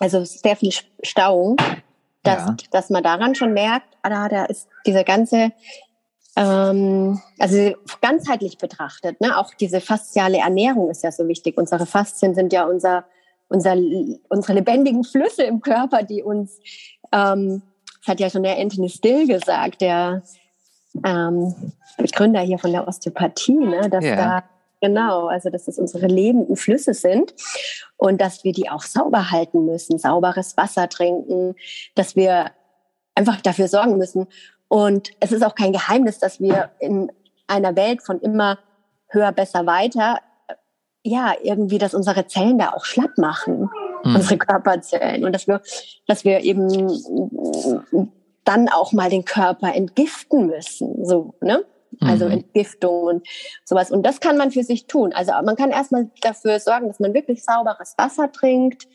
also 0.00 0.24
sehr 0.24 0.56
viel 0.56 0.72
Stauung, 1.02 1.56
dass, 2.24 2.46
ja. 2.46 2.56
dass 2.70 2.90
man 2.90 3.02
daran 3.02 3.34
schon 3.34 3.52
merkt, 3.52 3.96
ah, 4.02 4.28
da 4.28 4.44
ist 4.44 4.68
dieser 4.86 5.04
ganze 5.04 5.52
ähm, 6.36 7.20
also 7.38 7.74
ganzheitlich 8.00 8.58
betrachtet, 8.58 9.20
ne? 9.20 9.36
auch 9.36 9.52
diese 9.54 9.80
fasziale 9.80 10.38
Ernährung 10.38 10.90
ist 10.90 11.02
ja 11.02 11.12
so 11.12 11.28
wichtig. 11.28 11.58
Unsere 11.58 11.84
Faszien 11.84 12.34
sind 12.34 12.52
ja 12.52 12.64
unser, 12.64 13.04
unser, 13.48 13.76
unsere 14.28 14.54
lebendigen 14.54 15.04
Flüsse 15.04 15.42
im 15.42 15.60
Körper, 15.60 16.02
die 16.02 16.22
uns, 16.22 16.58
ähm, 17.12 17.62
das 18.02 18.08
hat 18.08 18.20
ja 18.20 18.28
schon 18.28 18.42
der 18.42 18.58
Anthony 18.58 18.88
Still 18.88 19.26
gesagt, 19.26 19.80
der 19.80 20.22
ähm, 21.04 21.54
Gründer 22.12 22.40
hier 22.40 22.58
von 22.58 22.72
der 22.72 22.86
Osteopathie, 22.86 23.56
ne? 23.56 23.88
dass 23.88 24.04
ja. 24.04 24.16
da 24.16 24.44
Genau, 24.82 25.28
also 25.28 25.48
dass 25.48 25.68
es 25.68 25.78
unsere 25.78 26.08
lebenden 26.08 26.56
Flüsse 26.56 26.92
sind 26.92 27.32
und 27.96 28.20
dass 28.20 28.42
wir 28.42 28.52
die 28.52 28.68
auch 28.68 28.82
sauber 28.82 29.30
halten 29.30 29.64
müssen, 29.64 29.96
sauberes 29.96 30.56
Wasser 30.56 30.88
trinken, 30.88 31.54
dass 31.94 32.16
wir 32.16 32.50
einfach 33.14 33.40
dafür 33.40 33.68
sorgen 33.68 33.96
müssen. 33.96 34.26
Und 34.66 35.10
es 35.20 35.30
ist 35.30 35.44
auch 35.44 35.54
kein 35.54 35.72
Geheimnis, 35.72 36.18
dass 36.18 36.40
wir 36.40 36.70
in 36.80 37.12
einer 37.46 37.76
Welt 37.76 38.02
von 38.02 38.18
immer 38.20 38.58
höher, 39.06 39.30
besser, 39.30 39.66
weiter, 39.66 40.18
ja, 41.04 41.32
irgendwie, 41.40 41.78
dass 41.78 41.94
unsere 41.94 42.26
Zellen 42.26 42.58
da 42.58 42.72
auch 42.72 42.84
schlapp 42.84 43.18
machen, 43.18 43.70
mhm. 44.04 44.16
unsere 44.16 44.38
Körperzellen. 44.38 45.24
Und 45.24 45.32
dass 45.32 45.46
wir, 45.46 45.60
dass 46.06 46.24
wir 46.24 46.40
eben 46.40 46.66
dann 48.44 48.68
auch 48.68 48.92
mal 48.92 49.10
den 49.10 49.24
Körper 49.24 49.74
entgiften 49.74 50.46
müssen, 50.46 51.04
so, 51.04 51.34
ne? 51.40 51.64
Also 52.00 52.24
mhm. 52.24 52.32
Entgiftung 52.32 53.04
und 53.04 53.28
sowas. 53.64 53.90
Und 53.90 54.04
das 54.04 54.20
kann 54.20 54.38
man 54.38 54.50
für 54.50 54.62
sich 54.62 54.86
tun. 54.86 55.12
Also 55.12 55.32
man 55.44 55.56
kann 55.56 55.70
erstmal 55.70 56.10
dafür 56.22 56.58
sorgen, 56.58 56.88
dass 56.88 57.00
man 57.00 57.12
wirklich 57.12 57.44
sauberes 57.44 57.94
Wasser 57.98 58.32
trinkt. 58.32 58.88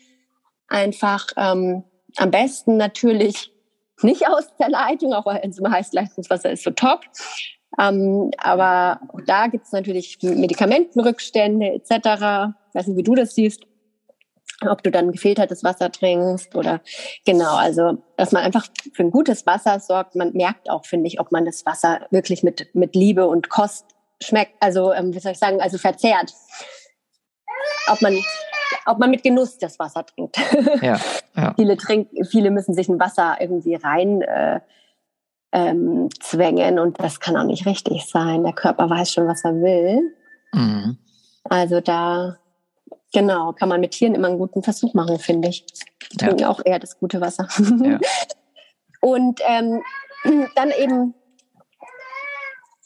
Einfach 0.66 1.28
ähm, 1.36 1.84
am 2.16 2.30
besten 2.30 2.76
natürlich 2.76 3.52
nicht 4.02 4.28
aus 4.28 4.48
der 4.58 4.68
Leitung, 4.68 5.12
auch 5.12 5.26
wenn 5.26 5.50
es 5.50 5.58
immer 5.58 5.70
heißt, 5.70 5.94
Leistungswasser 5.94 6.50
ist 6.50 6.64
so 6.64 6.70
top. 6.70 7.02
Ähm, 7.78 8.30
aber 8.38 9.00
auch 9.08 9.20
da 9.26 9.46
gibt 9.46 9.66
es 9.66 9.72
natürlich 9.72 10.18
Medikamentenrückstände 10.22 11.66
etc. 11.66 11.90
Ich 11.90 12.74
weiß 12.74 12.86
nicht, 12.88 12.96
wie 12.96 13.02
du 13.02 13.14
das 13.14 13.34
siehst, 13.34 13.62
ob 14.66 14.82
du 14.82 14.90
dann 14.90 15.12
gefiltertes 15.12 15.62
Wasser 15.62 15.92
trinkst 15.92 16.54
oder 16.56 16.80
genau, 17.24 17.56
also 17.56 18.02
dass 18.16 18.32
man 18.32 18.42
einfach 18.42 18.66
für 18.92 19.04
ein 19.04 19.10
gutes 19.10 19.46
Wasser 19.46 19.78
sorgt. 19.78 20.16
Man 20.16 20.32
merkt 20.32 20.68
auch, 20.68 20.84
finde 20.84 21.06
ich, 21.06 21.20
ob 21.20 21.30
man 21.30 21.44
das 21.44 21.64
Wasser 21.64 22.06
wirklich 22.10 22.42
mit, 22.42 22.74
mit 22.74 22.94
Liebe 22.94 23.26
und 23.26 23.48
Kost 23.50 23.86
schmeckt, 24.20 24.54
also 24.60 24.92
ähm, 24.92 25.14
wie 25.14 25.20
soll 25.20 25.32
ich 25.32 25.38
sagen, 25.38 25.60
also 25.60 25.78
verzehrt. 25.78 26.34
Ob 27.88 28.02
man 28.02 28.18
ob 28.86 28.98
man 28.98 29.10
mit 29.10 29.22
Genuss 29.22 29.58
das 29.58 29.78
Wasser 29.78 30.04
trinkt. 30.04 30.36
Ja, 30.82 30.98
ja. 31.36 31.54
viele 31.56 31.76
trinken, 31.76 32.24
viele 32.24 32.50
müssen 32.50 32.74
sich 32.74 32.88
ein 32.88 33.00
Wasser 33.00 33.36
irgendwie 33.40 33.74
rein 33.74 34.22
äh, 34.22 34.60
ähm, 35.52 36.08
zwängen 36.20 36.78
und 36.78 37.00
das 37.00 37.20
kann 37.20 37.36
auch 37.36 37.44
nicht 37.44 37.66
richtig 37.66 38.06
sein. 38.06 38.44
Der 38.44 38.52
Körper 38.52 38.88
weiß 38.88 39.12
schon, 39.12 39.26
was 39.26 39.44
er 39.44 39.54
will. 39.54 40.14
Mhm. 40.52 40.98
Also 41.44 41.80
da 41.80 42.38
genau 43.12 43.52
kann 43.52 43.68
man 43.68 43.80
mit 43.80 43.92
Tieren 43.92 44.14
immer 44.14 44.28
einen 44.28 44.38
guten 44.38 44.62
Versuch 44.62 44.94
machen, 44.94 45.18
finde 45.18 45.48
ich. 45.48 45.64
Die 46.12 46.16
trinken 46.16 46.40
ja. 46.40 46.50
auch 46.50 46.60
eher 46.64 46.78
das 46.78 46.98
gute 46.98 47.20
Wasser. 47.20 47.48
Ja. 47.82 47.98
und 49.00 49.40
ähm, 49.46 49.82
dann 50.54 50.70
eben 50.70 51.14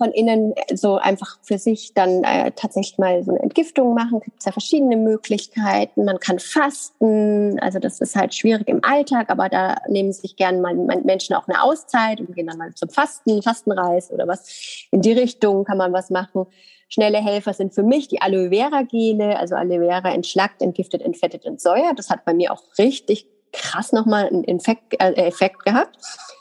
von 0.02 0.10
innen 0.10 0.52
so 0.74 0.96
einfach 0.96 1.38
für 1.42 1.58
sich 1.58 1.94
dann 1.94 2.24
äh, 2.24 2.50
tatsächlich 2.56 2.98
mal 2.98 3.22
so 3.22 3.30
eine 3.30 3.40
Entgiftung 3.40 3.94
machen. 3.94 4.18
Gibt 4.18 4.40
es 4.40 4.44
ja 4.44 4.50
verschiedene 4.50 4.96
Möglichkeiten. 4.96 6.04
Man 6.04 6.18
kann 6.18 6.40
fasten. 6.40 7.60
Also 7.60 7.78
das 7.78 8.00
ist 8.00 8.16
halt 8.16 8.34
schwierig 8.34 8.66
im 8.66 8.82
Alltag, 8.82 9.30
aber 9.30 9.48
da 9.48 9.76
nehmen 9.86 10.12
sich 10.12 10.34
gerne 10.34 10.60
mal 10.60 10.74
Menschen 10.74 11.36
auch 11.36 11.46
eine 11.46 11.62
Auszeit 11.62 12.20
und 12.20 12.34
gehen 12.34 12.48
dann 12.48 12.58
mal 12.58 12.74
zum 12.74 12.88
Fasten, 12.88 13.42
Fastenreis 13.42 14.10
oder 14.10 14.26
was. 14.26 14.88
In 14.90 15.02
die 15.02 15.12
Richtung 15.12 15.64
kann 15.64 15.78
man 15.78 15.92
was 15.92 16.10
machen. 16.10 16.46
Schnelle 16.92 17.24
Helfer 17.24 17.54
sind 17.54 17.74
für 17.74 17.82
mich 17.82 18.08
die 18.08 18.20
Aloe 18.20 18.50
Vera 18.50 18.82
Gele, 18.82 19.38
also 19.38 19.54
Aloe 19.54 19.80
Vera 19.80 20.10
entschlackt, 20.10 20.60
entgiftet, 20.60 21.00
entfettet, 21.00 21.46
entsäuert. 21.46 21.98
Das 21.98 22.10
hat 22.10 22.26
bei 22.26 22.34
mir 22.34 22.52
auch 22.52 22.62
richtig 22.78 23.26
krass 23.50 23.92
nochmal 23.92 24.26
einen 24.26 24.44
Infekt, 24.44 25.00
äh, 25.00 25.12
Effekt 25.14 25.64
gehabt 25.64 25.96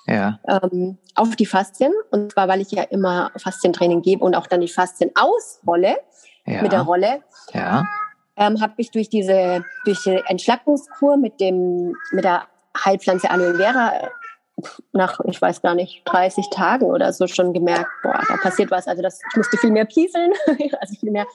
ja. 0.07 0.41
ähm, 0.49 0.97
auf 1.15 1.37
die 1.37 1.45
Faszien. 1.45 1.93
Und 2.09 2.33
zwar, 2.33 2.49
weil 2.49 2.59
ich 2.59 2.69
ja 2.69 2.83
immer 2.83 3.31
Faszientraining 3.37 4.01
gebe 4.01 4.25
und 4.25 4.35
auch 4.35 4.45
dann 4.45 4.59
die 4.59 4.67
Faszien 4.67 5.11
ausrolle 5.15 5.95
ja. 6.45 6.61
mit 6.61 6.73
der 6.73 6.81
Rolle. 6.81 7.21
Ja. 7.53 7.85
Ähm, 8.35 8.59
habe 8.59 8.73
ich 8.75 8.91
durch 8.91 9.07
diese 9.07 9.63
durch 9.85 10.03
die 10.03 10.21
Entschlackungskur 10.27 11.15
mit 11.15 11.39
dem 11.39 11.95
mit 12.11 12.25
der 12.25 12.43
Heilpflanze 12.83 13.29
Aloe 13.29 13.55
Vera 13.55 13.93
nach, 14.91 15.19
ich 15.25 15.41
weiß 15.41 15.61
gar 15.61 15.75
nicht, 15.75 16.01
30 16.05 16.49
Tagen 16.49 16.85
oder 16.85 17.13
so 17.13 17.27
schon 17.27 17.53
gemerkt, 17.53 17.89
boah, 18.03 18.21
da 18.27 18.37
passiert 18.37 18.71
was. 18.71 18.87
Also 18.87 19.01
das, 19.01 19.19
ich 19.31 19.37
musste 19.37 19.57
viel 19.57 19.71
mehr 19.71 19.85
pieseln, 19.85 20.31
also 20.79 20.95
viel 20.99 21.11
mehr 21.11 21.25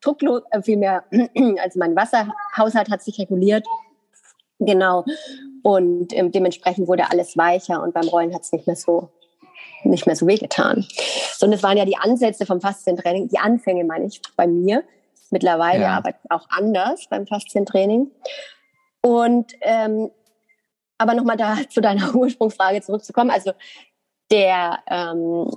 drucklos, 0.00 0.42
äh, 0.50 0.62
viel 0.62 0.76
mehr, 0.76 1.04
also 1.62 1.78
mein 1.78 1.96
Wasserhaushalt 1.96 2.90
hat 2.90 3.02
sich 3.02 3.18
reguliert. 3.18 3.66
Genau. 4.58 5.04
Und 5.62 6.12
ähm, 6.12 6.32
dementsprechend 6.32 6.88
wurde 6.88 7.10
alles 7.10 7.36
weicher 7.36 7.82
und 7.82 7.94
beim 7.94 8.08
Rollen 8.08 8.34
hat 8.34 8.42
es 8.42 8.52
nicht 8.52 8.66
mehr 8.66 8.76
so 8.76 9.10
nicht 9.84 10.06
mehr 10.06 10.16
so 10.16 10.26
wehgetan. 10.26 10.86
So, 11.36 11.46
und 11.46 11.52
das 11.52 11.62
waren 11.62 11.76
ja 11.76 11.84
die 11.84 11.96
Ansätze 11.96 12.46
vom 12.46 12.60
Faszientraining, 12.60 13.28
die 13.28 13.38
Anfänge 13.38 13.84
meine 13.84 14.06
ich 14.06 14.20
bei 14.36 14.46
mir. 14.46 14.84
Mittlerweile 15.30 15.82
ja. 15.82 15.96
aber 15.96 16.14
auch 16.28 16.46
anders 16.50 17.06
beim 17.08 17.26
Faszientraining. 17.26 18.10
Und 19.00 19.52
ähm, 19.62 20.10
aber 20.98 21.14
nochmal 21.14 21.36
da 21.36 21.56
zu 21.68 21.80
deiner 21.80 22.14
Ursprungsfrage 22.14 22.80
zurückzukommen. 22.80 23.30
Also 23.30 23.52
der, 24.30 24.78
ähm, 24.88 25.50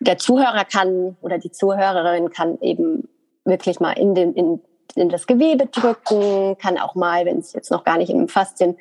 der 0.00 0.18
Zuhörer 0.18 0.64
kann 0.64 1.16
oder 1.20 1.38
die 1.38 1.50
Zuhörerin 1.50 2.30
kann 2.30 2.58
eben 2.60 3.08
wirklich 3.44 3.80
mal 3.80 3.92
in, 3.92 4.14
den, 4.14 4.34
in, 4.34 4.60
in 4.94 5.08
das 5.08 5.26
Gewebe 5.26 5.66
drücken, 5.66 6.56
kann 6.58 6.78
auch 6.78 6.94
mal, 6.94 7.24
wenn 7.26 7.38
es 7.38 7.52
jetzt 7.52 7.70
noch 7.70 7.84
gar 7.84 7.98
nicht 7.98 8.10
im 8.10 8.28
Faszien 8.28 8.76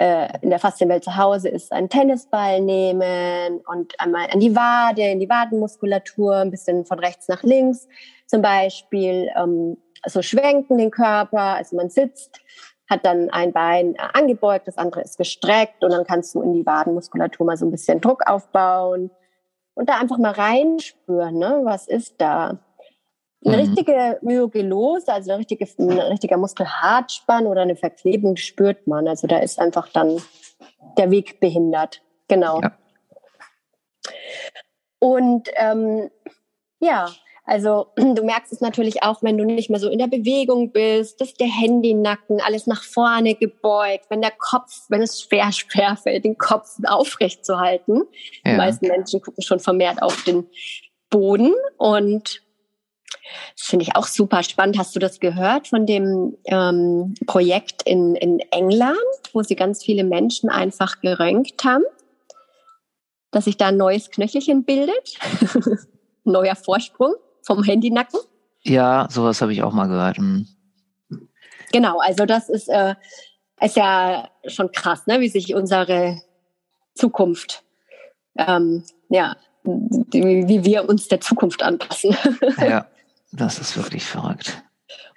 äh, 0.00 0.38
in 0.40 0.48
der 0.48 0.58
Faszienwelt 0.58 1.04
zu 1.04 1.16
Hause 1.16 1.50
ist, 1.50 1.72
einen 1.72 1.90
Tennisball 1.90 2.60
nehmen 2.60 3.60
und 3.66 4.00
einmal 4.00 4.28
an 4.32 4.40
die 4.40 4.56
Wade, 4.56 5.02
in 5.02 5.20
die 5.20 5.28
Wadenmuskulatur, 5.28 6.36
ein 6.36 6.50
bisschen 6.50 6.86
von 6.86 6.98
rechts 6.98 7.28
nach 7.28 7.42
links 7.42 7.86
zum 8.26 8.40
Beispiel, 8.40 9.28
ähm, 9.36 9.76
so 10.06 10.22
schwenken 10.22 10.78
den 10.78 10.90
Körper, 10.90 11.56
also 11.56 11.76
man 11.76 11.90
sitzt, 11.90 12.40
hat 12.90 13.06
dann 13.06 13.30
ein 13.30 13.52
Bein 13.52 13.94
angebeugt, 13.98 14.66
das 14.66 14.76
andere 14.76 15.02
ist 15.02 15.16
gestreckt 15.16 15.84
und 15.84 15.90
dann 15.90 16.04
kannst 16.04 16.34
du 16.34 16.42
in 16.42 16.52
die 16.52 16.66
Wadenmuskulatur 16.66 17.46
mal 17.46 17.56
so 17.56 17.64
ein 17.64 17.70
bisschen 17.70 18.00
Druck 18.00 18.28
aufbauen 18.28 19.10
und 19.74 19.88
da 19.88 19.98
einfach 19.98 20.18
mal 20.18 20.32
reinspüren, 20.32 21.38
ne? 21.38 21.60
was 21.62 21.86
ist 21.86 22.20
da? 22.20 22.58
Eine 23.42 23.56
mhm. 23.56 23.62
richtige 23.62 24.18
Myogelose, 24.20 25.10
also 25.10 25.30
ein, 25.30 25.38
richtige, 25.38 25.66
ein 25.78 25.98
richtiger 25.98 26.36
Muskelhartspann 26.36 27.46
oder 27.46 27.62
eine 27.62 27.76
Verklebung 27.76 28.36
spürt 28.36 28.86
man. 28.86 29.08
Also 29.08 29.26
da 29.26 29.38
ist 29.38 29.58
einfach 29.58 29.88
dann 29.88 30.20
der 30.98 31.10
Weg 31.10 31.40
behindert. 31.40 32.02
Genau. 32.28 32.60
Ja. 32.60 32.72
Und 34.98 35.48
ähm, 35.56 36.10
ja, 36.80 37.08
also 37.44 37.88
du 37.96 38.22
merkst 38.22 38.52
es 38.52 38.60
natürlich 38.60 39.02
auch, 39.02 39.22
wenn 39.22 39.38
du 39.38 39.44
nicht 39.44 39.70
mehr 39.70 39.80
so 39.80 39.88
in 39.88 39.98
der 39.98 40.06
Bewegung 40.06 40.72
bist, 40.72 41.20
dass 41.20 41.34
der 41.34 41.48
Handynacken, 41.48 42.40
alles 42.40 42.66
nach 42.66 42.82
vorne 42.82 43.34
gebeugt, 43.34 44.06
wenn 44.08 44.22
der 44.22 44.32
Kopf, 44.32 44.72
wenn 44.88 45.02
es 45.02 45.20
schwer, 45.20 45.50
schwer 45.52 45.96
fällt, 45.96 46.24
den 46.24 46.38
Kopf 46.38 46.76
aufrecht 46.86 47.44
zu 47.44 47.58
halten. 47.58 48.02
Ja. 48.44 48.52
Die 48.52 48.56
meisten 48.56 48.86
Menschen 48.86 49.20
gucken 49.20 49.42
schon 49.42 49.60
vermehrt 49.60 50.02
auf 50.02 50.22
den 50.24 50.46
Boden 51.08 51.52
und 51.76 52.42
Das 53.56 53.66
finde 53.66 53.84
ich 53.84 53.96
auch 53.96 54.06
super 54.06 54.42
spannend. 54.44 54.78
Hast 54.78 54.94
du 54.94 55.00
das 55.00 55.18
gehört 55.18 55.68
von 55.68 55.86
dem 55.86 56.36
ähm, 56.44 57.14
Projekt 57.26 57.82
in, 57.82 58.14
in 58.14 58.38
England, 58.52 58.96
wo 59.32 59.42
sie 59.42 59.56
ganz 59.56 59.84
viele 59.84 60.04
Menschen 60.04 60.50
einfach 60.50 61.00
geröntgt 61.00 61.64
haben? 61.64 61.84
Dass 63.32 63.44
sich 63.44 63.56
da 63.56 63.68
ein 63.68 63.76
neues 63.76 64.10
Knöchelchen 64.10 64.64
bildet? 64.64 65.18
Neuer 66.24 66.54
Vorsprung 66.54 67.14
vom 67.50 67.64
Handynacken? 67.64 68.20
Ja, 68.62 69.08
sowas 69.10 69.42
habe 69.42 69.52
ich 69.52 69.64
auch 69.64 69.72
mal 69.72 69.88
gehört. 69.88 70.18
Hm. 70.18 70.46
Genau, 71.72 71.98
also 71.98 72.24
das 72.24 72.48
ist, 72.48 72.68
äh, 72.68 72.94
ist 73.60 73.74
ja 73.74 74.28
schon 74.46 74.70
krass, 74.70 75.08
ne? 75.08 75.18
wie 75.18 75.28
sich 75.28 75.52
unsere 75.56 76.20
Zukunft, 76.94 77.64
ähm, 78.38 78.84
ja, 79.08 79.36
wie, 79.64 80.46
wie 80.46 80.64
wir 80.64 80.88
uns 80.88 81.08
der 81.08 81.20
Zukunft 81.20 81.64
anpassen. 81.64 82.16
ja, 82.58 82.86
das 83.32 83.58
ist 83.58 83.76
wirklich 83.76 84.04
verrückt. 84.04 84.62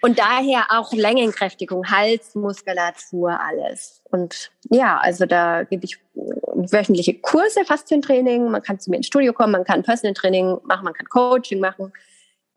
Und 0.01 0.17
daher 0.17 0.65
auch 0.69 0.91
Längenkräftigung, 0.91 1.91
Halsmuskulatur, 1.91 3.39
alles. 3.39 4.01
Und 4.09 4.51
ja, 4.71 4.97
also 4.97 5.27
da 5.27 5.63
gebe 5.63 5.85
ich 5.85 5.99
wöchentliche 6.15 7.13
Kurse, 7.19 7.63
Faszientraining. 7.63 8.49
Man 8.49 8.63
kann 8.63 8.79
zu 8.79 8.89
mir 8.89 8.97
ins 8.97 9.07
Studio 9.07 9.33
kommen, 9.33 9.51
man 9.51 9.63
kann 9.65 9.83
Personal 9.83 10.15
Training 10.15 10.57
machen, 10.63 10.83
man 10.83 10.93
kann 10.93 11.07
Coaching 11.07 11.59
machen 11.59 11.93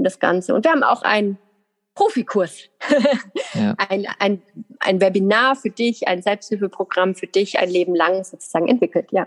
das 0.05 0.19
Ganze. 0.19 0.55
Und 0.55 0.65
wir 0.65 0.73
haben 0.73 0.83
auch 0.83 1.03
einen 1.03 1.39
Profikurs, 1.95 2.69
ja. 3.55 3.75
ein, 3.89 4.07
ein, 4.19 4.43
ein 4.81 5.01
Webinar 5.01 5.57
für 5.57 5.71
dich, 5.71 6.07
ein 6.07 6.21
Selbsthilfeprogramm 6.21 7.15
für 7.15 7.27
dich, 7.27 7.59
ein 7.59 7.71
Leben 7.71 7.95
lang 7.95 8.23
sozusagen 8.23 8.69
entwickelt, 8.69 9.09
ja. 9.13 9.27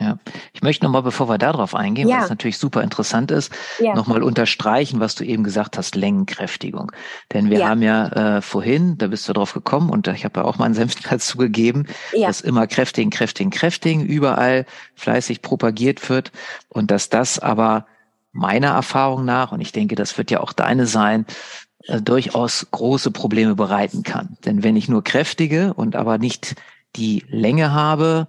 Ja, 0.00 0.18
ich 0.52 0.62
möchte 0.62 0.84
nochmal, 0.84 1.02
bevor 1.02 1.28
wir 1.28 1.38
darauf 1.38 1.74
eingehen, 1.74 2.08
ja. 2.08 2.16
weil 2.16 2.24
es 2.24 2.30
natürlich 2.30 2.58
super 2.58 2.82
interessant 2.82 3.30
ist, 3.30 3.52
ja. 3.78 3.94
nochmal 3.94 4.22
unterstreichen, 4.22 4.98
was 5.00 5.14
du 5.14 5.24
eben 5.24 5.44
gesagt 5.44 5.78
hast, 5.78 5.94
Längenkräftigung. 5.94 6.92
Denn 7.32 7.50
wir 7.50 7.60
ja. 7.60 7.68
haben 7.68 7.82
ja 7.82 8.08
äh, 8.36 8.42
vorhin, 8.42 8.98
da 8.98 9.06
bist 9.06 9.28
du 9.28 9.32
drauf 9.32 9.52
gekommen 9.52 9.90
und 9.90 10.08
ich 10.08 10.24
habe 10.24 10.40
ja 10.40 10.46
auch 10.46 10.58
meinen 10.58 10.74
Senf 10.74 10.96
dazu 11.08 11.38
gegeben, 11.38 11.86
dass 12.12 12.40
immer 12.40 12.66
kräftigen, 12.66 13.10
kräftigen, 13.10 13.50
kräftigen 13.50 14.04
überall 14.04 14.66
fleißig 14.96 15.40
propagiert 15.40 16.08
wird 16.10 16.32
und 16.68 16.90
dass 16.90 17.08
das 17.08 17.38
aber 17.38 17.86
meiner 18.36 18.68
Erfahrung 18.68 19.24
nach, 19.24 19.52
und 19.52 19.60
ich 19.60 19.72
denke, 19.72 19.94
das 19.94 20.16
wird 20.18 20.30
ja 20.30 20.40
auch 20.40 20.52
deine 20.52 20.86
sein, 20.86 21.26
äh, 21.86 22.00
durchaus 22.00 22.66
große 22.70 23.10
Probleme 23.10 23.54
bereiten 23.54 24.02
kann. 24.02 24.36
Denn 24.44 24.62
wenn 24.62 24.76
ich 24.76 24.88
nur 24.88 25.02
kräftige 25.02 25.74
und 25.74 25.96
aber 25.96 26.18
nicht 26.18 26.54
die 26.96 27.24
Länge 27.28 27.72
habe, 27.72 28.28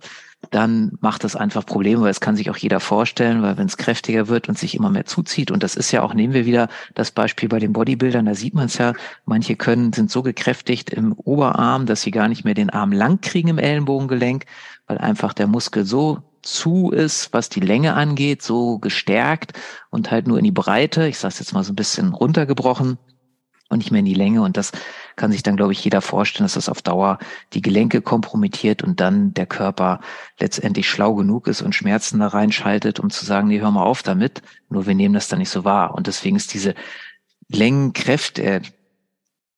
dann 0.52 0.98
macht 1.02 1.24
das 1.24 1.36
einfach 1.36 1.66
Probleme, 1.66 2.04
weil 2.04 2.12
es 2.12 2.22
kann 2.22 2.36
sich 2.36 2.50
auch 2.50 2.58
jeder 2.58 2.80
vorstellen, 2.80 3.42
weil 3.42 3.58
wenn 3.58 3.66
es 3.66 3.78
kräftiger 3.78 4.28
wird 4.28 4.48
und 4.48 4.58
sich 4.58 4.76
immer 4.76 4.90
mehr 4.90 5.06
zuzieht, 5.06 5.52
und 5.52 5.64
das 5.64 5.76
ist 5.76 5.92
ja 5.92 6.04
auch, 6.04 6.14
nehmen 6.14 6.34
wir 6.34 6.46
wieder 6.46 6.70
das 6.94 7.12
Beispiel 7.12 7.50
bei 7.50 7.60
den 7.60 7.74
Bodybuildern, 7.74 8.26
da 8.26 8.36
sieht 8.36 8.54
man 8.54 8.68
es 8.68 8.78
ja, 8.78 8.94
manche 9.26 9.56
können, 9.56 9.94
sind 9.94 10.12
so 10.12 10.22
gekräftigt 10.22 10.92
im 10.92 11.14
Oberarm, 11.14 11.86
dass 11.86 12.02
sie 12.02 12.12
gar 12.12 12.28
nicht 12.28 12.46
mehr 12.46 12.54
den 12.54 12.70
Arm 12.70 12.92
lang 12.92 13.20
kriegen 13.22 13.50
im 13.50 13.58
Ellenbogengelenk, 13.58 14.46
weil 14.86 15.00
einfach 15.00 15.34
der 15.34 15.48
Muskel 15.48 15.86
so 15.86 16.20
zu 16.54 16.92
ist, 16.92 17.34
was 17.34 17.50
die 17.50 17.60
Länge 17.60 17.94
angeht, 17.94 18.42
so 18.42 18.80
gestärkt 18.80 19.54
und 19.90 20.12
halt 20.12 20.28
nur 20.28 20.38
in 20.38 20.44
die 20.44 20.52
Breite, 20.52 21.08
ich 21.08 21.18
sage 21.18 21.36
jetzt 21.40 21.54
mal 21.54 21.64
so 21.64 21.74
ein 21.74 21.78
bisschen 21.78 22.14
runtergebrochen, 22.14 22.98
und 23.70 23.80
nicht 23.80 23.92
mehr 23.92 24.00
in 24.00 24.06
die 24.06 24.14
Länge. 24.14 24.42
Und 24.42 24.58
das 24.58 24.72
kann 25.16 25.32
sich 25.32 25.44
dann, 25.44 25.58
glaube 25.58 25.74
ich, 25.74 25.84
jeder 25.84 26.02
vorstellen, 26.02 26.46
dass 26.46 26.54
das 26.54 26.70
auf 26.70 26.82
Dauer 26.82 27.20
die 27.54 27.62
Gelenke 27.62 28.02
kompromittiert 28.02 28.82
und 28.82 29.00
dann 29.00 29.34
der 29.34 29.46
Körper 29.46 30.00
letztendlich 30.40 30.90
schlau 30.90 31.16
genug 31.16 31.48
ist 31.48 31.62
und 31.62 31.76
Schmerzen 31.76 32.20
da 32.20 32.28
reinschaltet, 32.28 33.00
um 33.00 33.10
zu 33.10 33.26
sagen, 33.26 33.48
nee, 33.48 33.60
hör 33.60 33.72
mal 33.72 33.84
auf 33.84 34.04
damit. 34.04 34.42
Nur 34.70 34.88
wir 34.88 34.96
nehmen 34.96 35.14
das 35.14 35.28
dann 35.28 35.40
nicht 35.40 35.50
so 35.50 35.66
wahr. 35.66 35.96
Und 35.96 36.08
deswegen 36.08 36.38
ist 36.38 36.54
diese 36.54 36.76
Längenkräfte, 37.50 38.44
äh, 38.44 38.62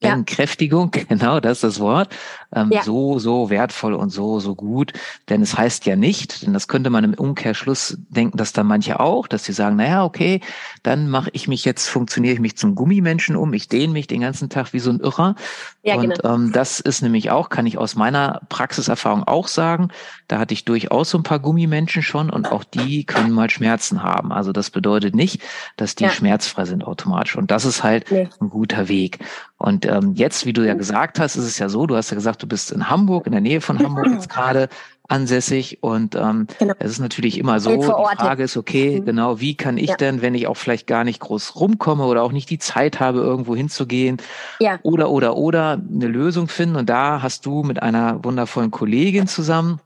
ja. 0.01 0.13
Entkräftigung, 0.13 0.91
genau, 1.09 1.39
das 1.39 1.57
ist 1.57 1.63
das 1.63 1.79
Wort, 1.79 2.15
ähm, 2.53 2.69
ja. 2.71 2.83
so, 2.83 3.19
so 3.19 3.49
wertvoll 3.49 3.93
und 3.93 4.09
so, 4.09 4.39
so 4.39 4.55
gut. 4.55 4.93
Denn 5.29 5.41
es 5.41 5.57
heißt 5.57 5.85
ja 5.85 5.95
nicht, 5.95 6.45
denn 6.45 6.53
das 6.53 6.67
könnte 6.67 6.89
man 6.89 7.03
im 7.03 7.13
Umkehrschluss 7.13 7.97
denken, 8.09 8.37
dass 8.37 8.53
da 8.53 8.63
manche 8.63 8.99
auch, 8.99 9.27
dass 9.27 9.43
sie 9.43 9.53
sagen, 9.53 9.75
naja, 9.75 10.03
okay, 10.03 10.41
dann 10.83 11.09
mache 11.09 11.29
ich 11.33 11.47
mich 11.47 11.65
jetzt, 11.65 11.87
funktioniere 11.87 12.33
ich 12.33 12.39
mich 12.39 12.57
zum 12.57 12.75
Gummimenschen 12.75 13.35
um, 13.35 13.53
ich 13.53 13.67
dehne 13.67 13.93
mich 13.93 14.07
den 14.07 14.21
ganzen 14.21 14.49
Tag 14.49 14.73
wie 14.73 14.79
so 14.79 14.89
ein 14.89 14.99
Irrer. 14.99 15.35
Ja, 15.83 15.95
und 15.95 16.15
genau. 16.15 16.35
ähm, 16.35 16.51
das 16.51 16.79
ist 16.79 17.01
nämlich 17.01 17.31
auch, 17.31 17.49
kann 17.49 17.65
ich 17.65 17.77
aus 17.77 17.95
meiner 17.95 18.41
Praxiserfahrung 18.49 19.23
auch 19.23 19.47
sagen, 19.47 19.89
da 20.27 20.39
hatte 20.39 20.53
ich 20.53 20.65
durchaus 20.65 21.09
so 21.09 21.17
ein 21.17 21.23
paar 21.23 21.39
Gummimenschen 21.39 22.03
schon 22.03 22.29
und 22.29 22.51
auch 22.51 22.63
die 22.63 23.05
können 23.05 23.31
mal 23.31 23.49
Schmerzen 23.49 24.03
haben. 24.03 24.31
Also 24.31 24.51
das 24.51 24.69
bedeutet 24.71 25.15
nicht, 25.15 25.41
dass 25.77 25.95
die 25.95 26.05
ja. 26.05 26.09
schmerzfrei 26.09 26.65
sind 26.65 26.83
automatisch. 26.83 27.35
Und 27.35 27.51
das 27.51 27.65
ist 27.65 27.83
halt 27.83 28.11
nee. 28.11 28.29
ein 28.39 28.49
guter 28.49 28.87
Weg. 28.87 29.19
Und 29.57 29.85
ähm, 29.85 30.13
jetzt, 30.15 30.45
wie 30.45 30.53
du 30.53 30.65
ja 30.65 30.73
gesagt 30.73 31.19
hast, 31.19 31.35
ist 31.35 31.43
es 31.43 31.59
ja 31.59 31.67
so, 31.67 31.85
du 31.85 31.97
hast 31.97 32.11
ja 32.11 32.15
gesagt, 32.15 32.38
du 32.39 32.47
bist 32.47 32.71
in 32.71 32.89
Hamburg, 32.89 33.25
in 33.25 33.31
der 33.31 33.41
Nähe 33.41 33.61
von 33.61 33.79
Hamburg 33.79 34.07
jetzt 34.11 34.29
gerade 34.29 34.69
ansässig 35.07 35.79
und 35.81 36.15
ähm, 36.15 36.45
genau. 36.59 36.75
es 36.77 36.91
ist 36.91 36.99
natürlich 36.99 37.39
immer 37.39 37.59
so, 37.59 37.75
die 37.75 37.83
Frage 37.83 38.43
ist, 38.43 38.57
okay, 38.57 38.99
mhm. 38.99 39.05
genau, 39.05 39.39
wie 39.39 39.55
kann 39.55 39.77
ich 39.77 39.89
ja. 39.89 39.95
denn, 39.95 40.21
wenn 40.21 40.35
ich 40.35 40.45
auch 40.47 40.57
vielleicht 40.57 40.85
gar 40.85 41.03
nicht 41.03 41.19
groß 41.19 41.55
rumkomme 41.55 42.05
oder 42.05 42.21
auch 42.21 42.31
nicht 42.31 42.49
die 42.49 42.59
Zeit 42.59 42.99
habe, 42.99 43.19
irgendwo 43.19 43.55
hinzugehen 43.55 44.17
ja. 44.59 44.79
oder, 44.83 45.09
oder, 45.09 45.35
oder 45.35 45.73
eine 45.73 46.07
Lösung 46.07 46.47
finden 46.47 46.75
und 46.75 46.89
da 46.89 47.23
hast 47.23 47.45
du 47.45 47.63
mit 47.63 47.81
einer 47.81 48.23
wundervollen 48.23 48.69
Kollegin 48.69 49.27
zusammen 49.27 49.81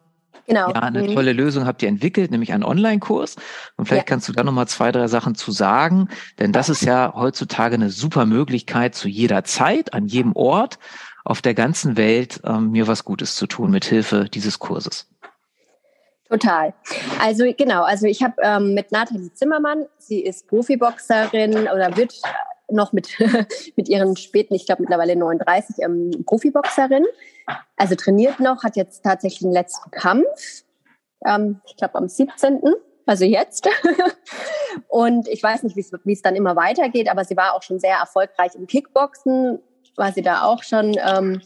Genau. 0.47 0.69
Ja, 0.69 0.81
eine 0.81 1.03
mhm. 1.03 1.13
tolle 1.13 1.33
Lösung 1.33 1.65
habt 1.65 1.81
ihr 1.83 1.89
entwickelt, 1.89 2.31
nämlich 2.31 2.51
einen 2.51 2.63
Online-Kurs. 2.63 3.37
Und 3.77 3.85
vielleicht 3.85 4.07
ja. 4.09 4.13
kannst 4.13 4.27
du 4.27 4.33
da 4.33 4.43
nochmal 4.43 4.67
zwei, 4.67 4.91
drei 4.91 5.07
Sachen 5.07 5.35
zu 5.35 5.51
sagen. 5.51 6.09
Denn 6.39 6.51
das 6.51 6.69
ist 6.69 6.83
ja 6.83 7.13
heutzutage 7.15 7.75
eine 7.75 7.89
super 7.89 8.25
Möglichkeit, 8.25 8.95
zu 8.95 9.07
jeder 9.07 9.43
Zeit, 9.45 9.93
an 9.93 10.07
jedem 10.07 10.35
Ort 10.35 10.79
auf 11.23 11.41
der 11.41 11.53
ganzen 11.53 11.97
Welt 11.97 12.41
ähm, 12.45 12.71
mir 12.71 12.87
was 12.87 13.05
Gutes 13.05 13.35
zu 13.35 13.47
tun 13.47 13.71
mit 13.71 13.85
Hilfe 13.85 14.25
dieses 14.25 14.59
Kurses. 14.59 15.07
Total. 16.29 16.73
Also 17.19 17.45
genau, 17.55 17.83
also 17.83 18.07
ich 18.07 18.23
habe 18.23 18.35
ähm, 18.41 18.73
mit 18.73 18.91
Nathalie 18.91 19.31
Zimmermann, 19.33 19.85
sie 19.97 20.21
ist 20.21 20.47
Profiboxerin 20.47 21.67
oder 21.67 21.95
wird 21.95 22.19
noch 22.71 22.91
mit, 22.91 23.09
mit 23.75 23.87
ihren 23.87 24.15
späten, 24.15 24.55
ich 24.55 24.65
glaube 24.65 24.81
mittlerweile 24.81 25.15
39, 25.15 25.75
ähm, 25.79 26.23
Profiboxerin. 26.25 27.05
Also 27.77 27.95
trainiert 27.95 28.39
noch, 28.39 28.63
hat 28.63 28.75
jetzt 28.75 29.03
tatsächlich 29.03 29.41
den 29.41 29.51
letzten 29.51 29.91
Kampf. 29.91 30.63
Ähm, 31.25 31.61
ich 31.65 31.77
glaube 31.77 31.95
am 31.95 32.07
17. 32.07 32.61
Also 33.05 33.25
jetzt. 33.25 33.69
und 34.87 35.27
ich 35.27 35.43
weiß 35.43 35.63
nicht, 35.63 35.75
wie 35.75 36.13
es 36.13 36.21
dann 36.21 36.35
immer 36.35 36.55
weitergeht, 36.55 37.09
aber 37.09 37.25
sie 37.25 37.37
war 37.37 37.53
auch 37.53 37.61
schon 37.61 37.79
sehr 37.79 37.97
erfolgreich 37.97 38.55
im 38.55 38.65
Kickboxen, 38.65 39.59
war 39.95 40.11
sie 40.11 40.21
da 40.21 40.43
auch 40.43 40.63
schon 40.63 40.95
ähm, 40.97 41.41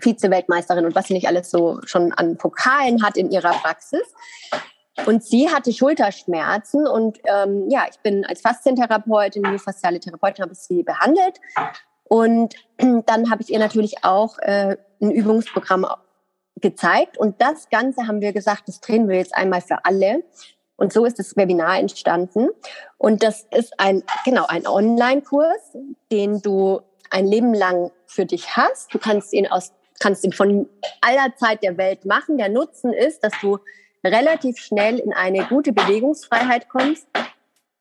Vize-Weltmeisterin 0.00 0.84
und 0.84 0.94
was 0.94 1.06
sie 1.06 1.14
nicht 1.14 1.28
alles 1.28 1.50
so 1.50 1.80
schon 1.84 2.12
an 2.12 2.36
Pokalen 2.36 3.02
hat 3.02 3.16
in 3.16 3.30
ihrer 3.30 3.52
Praxis. 3.52 4.02
Und 5.06 5.24
sie 5.24 5.48
hatte 5.48 5.72
Schulterschmerzen 5.72 6.86
und 6.86 7.18
ähm, 7.24 7.68
ja, 7.70 7.86
ich 7.90 7.98
bin 8.00 8.26
als 8.26 8.42
Faszientherapeutin, 8.42 9.42
myofasziale 9.42 10.00
Therapeutin, 10.00 10.44
habe 10.44 10.54
sie 10.54 10.82
behandelt. 10.82 11.40
Und 12.04 12.54
dann 12.78 13.30
habe 13.30 13.42
ich 13.42 13.50
ihr 13.50 13.58
natürlich 13.58 14.04
auch 14.04 14.38
äh, 14.38 14.76
ein 15.00 15.10
Übungsprogramm 15.10 15.86
gezeigt. 16.60 17.16
Und 17.16 17.40
das 17.40 17.70
Ganze 17.70 18.06
haben 18.06 18.20
wir 18.20 18.32
gesagt, 18.32 18.68
das 18.68 18.80
drehen 18.80 19.08
wir 19.08 19.16
jetzt 19.16 19.34
einmal 19.34 19.62
für 19.62 19.84
alle. 19.84 20.22
Und 20.76 20.92
so 20.92 21.04
ist 21.04 21.18
das 21.18 21.36
Webinar 21.36 21.78
entstanden. 21.78 22.48
Und 22.98 23.22
das 23.22 23.46
ist 23.50 23.78
ein, 23.78 24.02
genau, 24.24 24.46
ein 24.46 24.66
Online-Kurs, 24.66 25.76
den 26.10 26.42
du 26.42 26.82
ein 27.12 27.26
Leben 27.26 27.54
lang 27.54 27.90
für 28.06 28.26
dich 28.26 28.56
hast. 28.56 28.92
Du 28.92 28.98
kannst 28.98 29.32
ihn 29.32 29.46
aus, 29.46 29.72
kannst 30.00 30.24
ihn 30.24 30.32
von 30.32 30.68
aller 31.00 31.34
Zeit 31.36 31.62
der 31.62 31.76
Welt 31.76 32.04
machen. 32.04 32.38
Der 32.38 32.48
Nutzen 32.48 32.92
ist, 32.92 33.22
dass 33.22 33.32
du 33.40 33.58
relativ 34.04 34.58
schnell 34.58 34.98
in 34.98 35.12
eine 35.12 35.44
gute 35.46 35.72
Bewegungsfreiheit 35.72 36.68
kommst. 36.68 37.06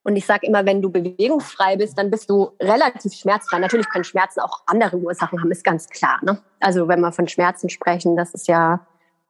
Und 0.04 0.16
ich 0.16 0.26
sage 0.26 0.48
immer, 0.48 0.66
wenn 0.66 0.82
du 0.82 0.92
bewegungsfrei 0.92 1.78
bist, 1.78 1.98
dann 1.98 2.10
bist 2.10 2.30
du 2.30 2.52
relativ 2.60 3.14
schmerzfrei. 3.14 3.60
Natürlich 3.60 3.90
können 3.90 4.04
Schmerzen 4.04 4.40
auch 4.40 4.64
andere 4.66 4.98
Ursachen 4.98 5.40
haben, 5.40 5.52
ist 5.52 5.64
ganz 5.64 5.88
klar. 5.90 6.20
Ne? 6.24 6.42
Also 6.60 6.88
wenn 6.88 7.00
wir 7.02 7.12
von 7.12 7.28
Schmerzen 7.28 7.70
sprechen, 7.70 8.16
das 8.16 8.34
ist 8.34 8.48
ja 8.48 8.86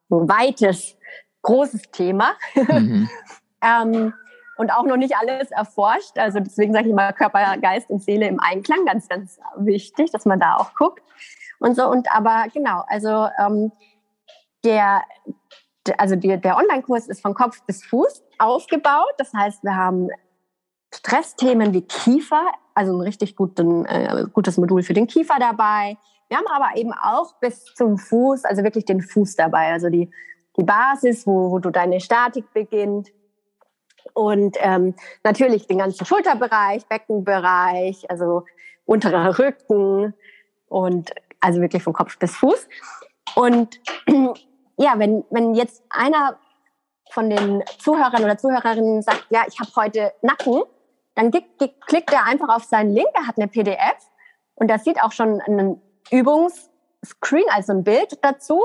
ein 0.09 0.29
weites, 0.29 0.95
großes 1.41 1.91
Thema. 1.91 2.33
Mhm. 2.55 3.09
ähm, 3.61 4.13
und 4.61 4.69
auch 4.69 4.83
noch 4.83 4.97
nicht 4.97 5.15
alles 5.17 5.49
erforscht. 5.49 6.17
Also 6.17 6.39
deswegen 6.39 6.71
sage 6.71 6.85
ich 6.85 6.91
immer 6.91 7.11
Körper, 7.13 7.57
Geist 7.57 7.89
und 7.89 8.03
Seele 8.03 8.27
im 8.27 8.39
Einklang, 8.39 8.85
ganz, 8.85 9.07
ganz 9.07 9.39
wichtig, 9.57 10.11
dass 10.11 10.25
man 10.25 10.39
da 10.39 10.55
auch 10.57 10.75
guckt 10.75 11.01
und 11.59 11.75
so. 11.75 11.87
Und 11.87 12.13
aber 12.15 12.45
genau, 12.53 12.83
also 12.87 13.27
ähm, 13.39 13.71
der 14.63 15.01
also 15.97 16.15
die, 16.15 16.39
der 16.39 16.57
Online-Kurs 16.57 17.07
ist 17.07 17.23
von 17.23 17.33
Kopf 17.33 17.63
bis 17.65 17.83
Fuß 17.85 18.23
aufgebaut. 18.37 19.13
Das 19.17 19.33
heißt, 19.33 19.63
wir 19.63 19.75
haben 19.75 20.09
Stressthemen 20.93 21.73
wie 21.73 21.81
Kiefer, 21.81 22.45
also 22.75 22.95
ein 22.95 23.01
richtig 23.01 23.35
guten, 23.35 23.85
äh, 23.85 24.25
gutes 24.31 24.57
Modul 24.57 24.83
für 24.83 24.93
den 24.93 25.07
Kiefer 25.07 25.37
dabei. 25.39 25.97
Wir 26.27 26.37
haben 26.37 26.45
aber 26.53 26.77
eben 26.77 26.93
auch 26.93 27.33
bis 27.39 27.65
zum 27.73 27.97
Fuß, 27.97 28.45
also 28.45 28.63
wirklich 28.63 28.85
den 28.85 29.01
Fuß 29.01 29.37
dabei, 29.37 29.71
also 29.71 29.89
die, 29.89 30.11
die 30.55 30.63
Basis, 30.63 31.25
wo, 31.25 31.49
wo 31.49 31.57
du 31.57 31.71
deine 31.71 31.99
Statik 31.99 32.53
beginnt. 32.53 33.09
Und 34.13 34.57
ähm, 34.59 34.95
natürlich 35.23 35.67
den 35.67 35.79
ganzen 35.79 36.05
Schulterbereich, 36.05 36.85
Beckenbereich, 36.87 38.09
also 38.09 38.45
unterer 38.85 39.37
Rücken 39.37 40.13
und 40.67 41.11
also 41.39 41.61
wirklich 41.61 41.83
von 41.83 41.93
Kopf 41.93 42.17
bis 42.17 42.35
Fuß. 42.35 42.67
Und 43.35 43.79
ja, 44.77 44.93
wenn, 44.97 45.23
wenn 45.29 45.53
jetzt 45.53 45.83
einer 45.89 46.37
von 47.11 47.29
den 47.29 47.63
Zuhörern 47.79 48.23
oder 48.23 48.37
Zuhörerinnen 48.37 49.01
sagt, 49.01 49.27
ja, 49.29 49.43
ich 49.47 49.59
habe 49.59 49.71
heute 49.75 50.13
Nacken, 50.21 50.63
dann 51.15 51.31
klickt 51.31 52.13
er 52.13 52.25
einfach 52.25 52.49
auf 52.49 52.63
seinen 52.63 52.91
Link, 52.91 53.09
er 53.13 53.27
hat 53.27 53.37
eine 53.37 53.47
PDF 53.47 53.97
und 54.55 54.69
da 54.69 54.79
sieht 54.79 55.01
auch 55.01 55.11
schon 55.11 55.41
einen 55.41 55.81
Übungsscreen, 56.09 57.45
also 57.49 57.73
ein 57.73 57.83
Bild 57.83 58.17
dazu. 58.21 58.61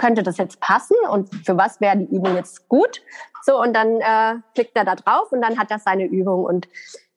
Könnte 0.00 0.22
das 0.22 0.38
jetzt 0.38 0.60
passen 0.60 0.96
und 1.10 1.28
für 1.44 1.58
was 1.58 1.78
wäre 1.82 1.98
die 1.98 2.06
Übung 2.06 2.34
jetzt 2.34 2.70
gut? 2.70 3.02
So, 3.42 3.60
und 3.60 3.74
dann 3.74 4.00
äh, 4.00 4.40
klickt 4.54 4.74
er 4.74 4.86
da 4.86 4.94
drauf 4.94 5.30
und 5.30 5.42
dann 5.42 5.58
hat 5.58 5.70
er 5.70 5.78
seine 5.78 6.06
Übung 6.06 6.44
und 6.44 6.70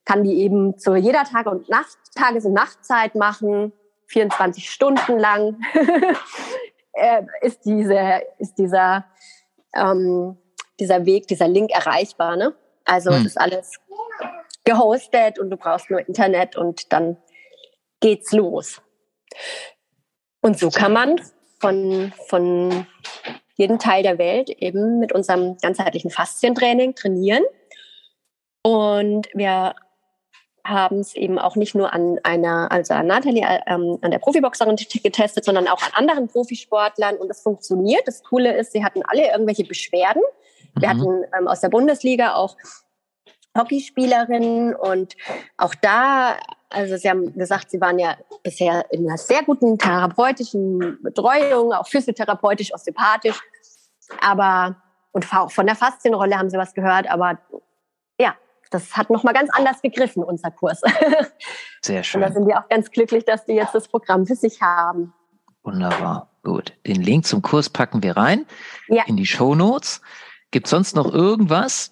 kann 0.04 0.26
die 0.26 0.42
eben 0.42 0.78
zu 0.78 0.98
jeder 0.98 1.24
Tag- 1.24 1.46
und 1.46 1.70
Nacht, 1.70 1.98
Tages- 2.14 2.44
und 2.44 2.52
Nachtzeit 2.52 3.16
machen, 3.16 3.72
24 4.08 4.70
Stunden 4.70 5.18
lang. 5.18 5.62
äh, 6.92 7.24
ist, 7.40 7.64
diese, 7.64 8.22
ist 8.38 8.56
dieser, 8.56 9.06
ähm, 9.74 10.38
dieser 10.78 11.06
Weg, 11.06 11.28
dieser 11.28 11.48
Link 11.48 11.72
erreichbar. 11.72 12.36
Ne? 12.36 12.54
Also 12.84 13.12
hm. 13.12 13.26
ist 13.26 13.40
alles 13.40 13.80
gehostet 14.66 15.40
und 15.40 15.52
du 15.52 15.56
brauchst 15.56 15.90
nur 15.90 16.06
Internet 16.06 16.58
und 16.58 16.92
dann 16.92 17.16
geht's 18.02 18.34
los. 18.34 18.82
Und 20.42 20.60
so 20.60 20.70
kann 20.70 20.92
man 20.92 21.22
von, 21.64 22.12
von 22.28 22.86
jedem 23.56 23.80
Teil 23.80 24.04
der 24.04 24.18
Welt 24.18 24.50
eben 24.50 25.00
mit 25.00 25.14
unserem 25.14 25.56
ganzheitlichen 25.62 26.12
Faszientraining 26.12 26.94
trainieren. 26.94 27.44
Und 28.64 29.30
wir 29.34 29.74
haben 30.66 31.00
es 31.00 31.16
eben 31.16 31.40
auch 31.40 31.56
nicht 31.56 31.74
nur 31.74 31.94
an 31.94 32.20
einer, 32.24 32.70
also 32.70 32.94
an 32.96 33.08
Nathalie, 33.08 33.46
ähm, 33.66 33.98
an 34.02 34.12
der 34.12 34.20
Profiboxerin 34.20 34.76
getestet, 34.76 35.46
sondern 35.46 35.70
auch 35.70 35.82
an 35.82 35.92
anderen 35.94 36.28
Profisportlern 36.28 37.16
und 37.16 37.32
es 37.32 37.42
funktioniert. 37.42 38.06
Das 38.08 38.24
Coole 38.24 38.58
ist, 38.58 38.74
sie 38.74 38.84
hatten 38.84 39.02
alle 39.08 39.32
irgendwelche 39.32 39.64
Beschwerden. 39.64 40.22
Wir 40.78 40.94
mhm. 40.94 41.00
hatten 41.00 41.24
ähm, 41.38 41.48
aus 41.48 41.62
der 41.62 41.70
Bundesliga 41.70 42.36
auch 42.36 42.58
Hockeyspielerinnen 43.58 44.76
und 44.76 45.16
auch 45.56 45.76
da, 45.76 46.36
also 46.74 46.98
Sie 46.98 47.10
haben 47.10 47.38
gesagt, 47.38 47.72
Sie 47.72 47.80
waren 47.80 48.00
ja 48.00 48.18
bisher 48.44 48.86
in 48.92 49.08
einer 49.08 49.18
sehr 49.18 49.44
guten 49.44 49.78
therapeutischen 49.78 51.02
Betreuung, 51.02 51.74
auch 51.74 51.88
physiotherapeutisch, 51.88 52.74
osteopathisch, 52.74 53.40
aber 54.22 54.76
und 55.12 55.32
auch 55.34 55.52
von 55.52 55.68
der 55.68 55.76
Faszienrolle 55.76 56.38
haben 56.38 56.50
Sie 56.50 56.58
was 56.58 56.74
gehört, 56.74 57.10
aber 57.10 57.40
ja, 58.20 58.36
das 58.72 58.98
hat 58.98 59.10
nochmal 59.10 59.34
ganz 59.34 59.50
anders 59.54 59.82
gegriffen, 59.82 60.24
unser 60.24 60.52
Kurs. 60.52 60.82
Sehr 61.82 62.04
schön. 62.04 62.22
Und 62.22 62.28
da 62.28 62.34
sind 62.34 62.48
wir 62.48 62.60
auch 62.60 62.68
ganz 62.68 62.90
glücklich, 62.90 63.24
dass 63.24 63.46
die 63.46 63.54
jetzt 63.54 63.76
das 63.76 63.88
Programm 63.88 64.26
für 64.26 64.36
sich 64.36 64.62
haben. 64.62 65.14
Wunderbar. 65.64 66.30
Gut. 66.44 66.74
Den 66.86 67.02
Link 67.02 67.26
zum 67.26 67.42
Kurs 67.42 67.70
packen 67.70 68.04
wir 68.04 68.18
rein 68.18 68.46
ja. 68.88 69.04
in 69.06 69.16
die 69.16 69.26
Show 69.26 69.56
Notes. 69.56 70.02
Gibt 70.52 70.68
sonst 70.68 70.96
noch 70.96 71.12
irgendwas, 71.12 71.92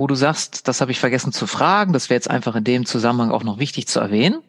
wo 0.00 0.06
du 0.06 0.14
sagst, 0.14 0.66
das 0.66 0.80
habe 0.80 0.92
ich 0.92 0.98
vergessen 0.98 1.30
zu 1.30 1.46
fragen, 1.46 1.92
das 1.92 2.08
wäre 2.08 2.16
jetzt 2.16 2.30
einfach 2.30 2.56
in 2.56 2.64
dem 2.64 2.86
Zusammenhang 2.86 3.30
auch 3.30 3.44
noch 3.44 3.58
wichtig 3.58 3.86
zu 3.86 4.00
erwähnen? 4.00 4.42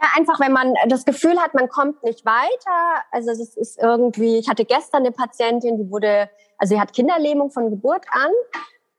Ja, 0.00 0.08
einfach, 0.16 0.40
wenn 0.40 0.52
man 0.52 0.72
das 0.86 1.04
Gefühl 1.04 1.38
hat, 1.38 1.52
man 1.52 1.68
kommt 1.68 2.02
nicht 2.04 2.24
weiter. 2.24 3.04
Also 3.12 3.30
es 3.30 3.54
ist 3.54 3.78
irgendwie, 3.78 4.38
ich 4.38 4.48
hatte 4.48 4.64
gestern 4.64 5.02
eine 5.02 5.12
Patientin, 5.12 5.76
die 5.76 5.90
wurde, 5.90 6.30
also 6.56 6.74
sie 6.74 6.80
hat 6.80 6.94
Kinderlähmung 6.94 7.50
von 7.50 7.68
Geburt 7.68 8.06
an 8.12 8.30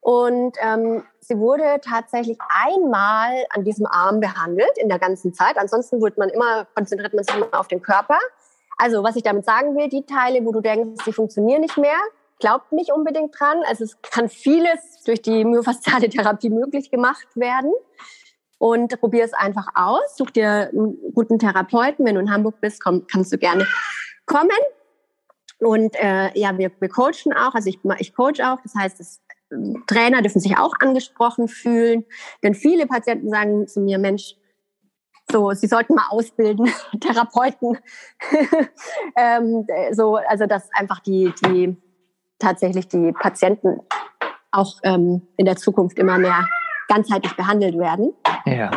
und 0.02 0.56
ähm, 0.62 1.04
sie 1.22 1.40
wurde 1.40 1.82
tatsächlich 1.82 2.38
einmal 2.50 3.34
an 3.50 3.64
diesem 3.64 3.88
Arm 3.88 4.20
behandelt 4.20 4.78
in 4.78 4.90
der 4.90 5.00
ganzen 5.00 5.34
Zeit. 5.34 5.58
Ansonsten 5.58 6.04
wird 6.04 6.20
man 6.20 6.30
immer, 6.30 6.66
konzentriert 6.76 7.16
man 7.16 7.24
sich 7.24 7.36
immer 7.36 7.48
auf 7.60 7.68
den 7.68 7.82
Körper. 7.82 8.20
Also 8.78 9.04
was 9.04 9.16
ich 9.16 9.24
damit 9.24 9.46
sagen 9.46 9.76
will, 9.76 9.90
die 9.90 10.06
Teile, 10.06 10.46
wo 10.46 10.52
du 10.52 10.62
denkst, 10.62 11.04
sie 11.04 11.14
funktionieren 11.14 11.62
nicht 11.62 11.80
mehr, 11.80 11.98
glaubt 12.40 12.72
nicht 12.72 12.92
unbedingt 12.92 13.38
dran. 13.40 13.62
Also 13.66 13.84
es 13.84 14.02
kann 14.02 14.30
vieles 14.30 15.04
durch 15.06 15.22
die 15.22 15.46
myofasziale 15.46 16.10
Therapie 16.10 16.50
möglich 16.50 16.90
gemacht 16.90 17.28
werden. 17.36 17.72
Und 18.58 19.00
probier 19.00 19.24
es 19.24 19.34
einfach 19.34 19.68
aus. 19.74 20.18
Such 20.18 20.32
dir 20.32 20.70
einen 20.74 20.98
guten 21.14 21.40
Therapeuten. 21.40 22.06
Wenn 22.06 22.16
du 22.16 22.22
in 22.22 22.32
Hamburg 22.32 22.60
bist, 22.60 22.84
komm, 22.84 23.08
kannst 23.08 23.32
du 23.32 23.38
gerne 23.38 23.66
kommen. 24.26 24.50
Und 25.60 25.96
äh, 25.96 26.38
ja, 26.38 26.58
wir, 26.58 26.72
wir 26.80 26.90
coachen 26.90 27.34
auch. 27.34 27.54
Also 27.54 27.70
ich, 27.70 27.80
ich 28.00 28.14
coach 28.14 28.42
auch. 28.42 28.60
Das 28.62 28.74
heißt, 28.76 29.00
das, 29.00 29.22
ähm, 29.52 29.84
Trainer 29.88 30.22
dürfen 30.22 30.42
sich 30.42 30.58
auch 30.58 30.74
angesprochen 30.80 31.48
fühlen. 31.48 32.06
Denn 32.44 32.54
viele 32.54 32.86
Patienten 32.86 33.30
sagen 33.30 33.68
zu 33.68 33.82
mir, 33.82 33.98
Mensch, 33.98 34.36
so, 35.32 35.52
sie 35.52 35.68
sollten 35.68 35.96
mal 35.96 36.08
ausbilden, 36.10 36.72
Therapeuten. 37.00 37.78
ähm, 39.16 39.68
so, 39.92 40.16
also 40.16 40.46
dass 40.48 40.70
einfach 40.74 41.00
die, 41.00 41.34
die 41.46 41.78
tatsächlich 42.40 42.88
die 42.88 43.12
Patienten 43.12 43.82
auch 44.52 44.80
ähm, 44.84 45.28
in 45.38 45.46
der 45.46 45.56
Zukunft 45.56 46.00
immer 46.00 46.18
mehr 46.18 46.48
ganzheitlich 46.88 47.36
behandelt 47.36 47.78
werden. 47.78 48.14
Ja. 48.46 48.72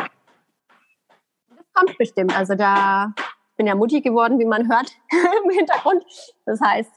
Das 1.49 1.65
kommt 1.73 1.97
bestimmt. 1.97 2.37
Also 2.37 2.55
da 2.55 3.13
bin 3.57 3.65
ja 3.65 3.75
Mutti 3.75 4.01
geworden, 4.01 4.39
wie 4.39 4.45
man 4.45 4.69
hört 4.69 4.91
im 5.43 5.49
Hintergrund. 5.49 6.03
Das 6.45 6.59
heißt, 6.61 6.91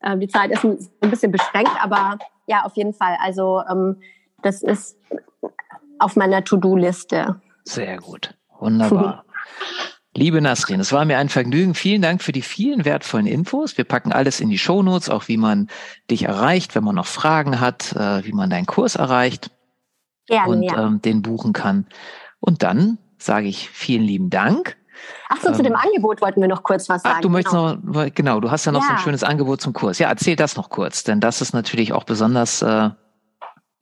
äh, 0.00 0.16
die 0.18 0.28
Zeit 0.28 0.50
ist 0.50 0.64
ein, 0.64 0.78
ein, 1.00 1.10
bisschen 1.10 1.32
beschränkt, 1.32 1.72
aber 1.82 2.18
ja, 2.46 2.62
auf 2.64 2.76
jeden 2.76 2.94
Fall. 2.94 3.16
Also 3.20 3.62
ähm, 3.68 4.00
das 4.42 4.62
ist 4.62 4.98
auf 5.98 6.16
meiner 6.16 6.44
To-Do-Liste. 6.44 7.40
Sehr 7.64 7.96
gut. 7.98 8.34
Wunderbar. 8.58 9.24
Liebe 10.16 10.40
Nasrin, 10.40 10.78
es 10.78 10.92
war 10.92 11.04
mir 11.04 11.18
ein 11.18 11.28
Vergnügen. 11.28 11.74
Vielen 11.74 12.00
Dank 12.00 12.22
für 12.22 12.30
die 12.30 12.42
vielen 12.42 12.84
wertvollen 12.84 13.26
Infos. 13.26 13.76
Wir 13.76 13.84
packen 13.84 14.12
alles 14.12 14.38
in 14.38 14.48
die 14.48 14.58
Shownotes, 14.58 15.10
auch 15.10 15.26
wie 15.26 15.36
man 15.36 15.68
dich 16.08 16.22
erreicht, 16.22 16.76
wenn 16.76 16.84
man 16.84 16.94
noch 16.94 17.06
Fragen 17.06 17.58
hat, 17.58 17.92
äh, 17.96 18.24
wie 18.24 18.32
man 18.32 18.48
deinen 18.48 18.66
Kurs 18.66 18.94
erreicht 18.94 19.50
Gerne, 20.26 20.48
und 20.48 20.62
ja. 20.62 20.86
ähm, 20.86 21.02
den 21.02 21.22
buchen 21.22 21.52
kann. 21.52 21.86
Und 22.38 22.62
dann 22.62 22.98
sage 23.18 23.48
ich 23.48 23.68
vielen 23.70 24.04
lieben 24.04 24.30
Dank. 24.30 24.76
Ach 25.30 25.40
so, 25.40 25.48
ähm, 25.48 25.54
zu 25.54 25.62
dem 25.64 25.74
Angebot 25.74 26.20
wollten 26.20 26.40
wir 26.40 26.48
noch 26.48 26.62
kurz 26.62 26.88
was 26.88 27.02
sagen. 27.02 27.16
Ach, 27.18 27.20
du 27.20 27.28
möchtest 27.28 27.56
genau. 27.56 27.74
noch, 27.74 28.14
genau, 28.14 28.38
du 28.38 28.52
hast 28.52 28.66
ja 28.66 28.72
noch 28.72 28.82
ja. 28.82 28.86
so 28.86 28.92
ein 28.92 28.98
schönes 29.00 29.24
Angebot 29.24 29.60
zum 29.60 29.72
Kurs. 29.72 29.98
Ja, 29.98 30.08
erzähl 30.08 30.36
das 30.36 30.56
noch 30.56 30.70
kurz, 30.70 31.02
denn 31.02 31.18
das 31.18 31.40
ist 31.40 31.54
natürlich 31.54 31.92
auch 31.92 32.04
besonders, 32.04 32.62
äh, 32.62 32.90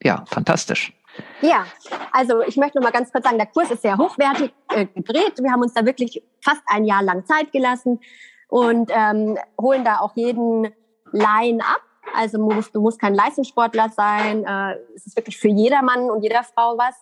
ja, 0.01 0.23
fantastisch. 0.25 0.93
Ja, 1.41 1.65
also 2.11 2.41
ich 2.41 2.57
möchte 2.57 2.77
noch 2.77 2.83
mal 2.83 2.91
ganz 2.91 3.11
kurz 3.11 3.25
sagen, 3.25 3.37
der 3.37 3.47
Kurs 3.47 3.69
ist 3.69 3.81
sehr 3.81 3.97
hochwertig 3.97 4.53
äh, 4.69 4.85
gedreht. 4.85 5.33
Wir 5.39 5.51
haben 5.51 5.61
uns 5.61 5.73
da 5.73 5.85
wirklich 5.85 6.23
fast 6.41 6.61
ein 6.67 6.85
Jahr 6.85 7.03
lang 7.03 7.25
Zeit 7.25 7.51
gelassen 7.51 7.99
und 8.47 8.91
ähm, 8.93 9.37
holen 9.59 9.83
da 9.83 9.99
auch 9.99 10.15
jeden 10.15 10.73
Laien 11.11 11.61
ab. 11.61 11.81
Also 12.15 12.37
du 12.37 12.45
musst, 12.51 12.75
du 12.75 12.81
musst 12.81 12.99
kein 12.99 13.13
Leistungssportler 13.13 13.89
sein. 13.89 14.45
Äh, 14.45 14.77
es 14.95 15.05
ist 15.05 15.15
wirklich 15.15 15.37
für 15.37 15.49
jedermann 15.49 16.09
und 16.09 16.21
jeder 16.21 16.43
Frau 16.43 16.77
was. 16.77 16.95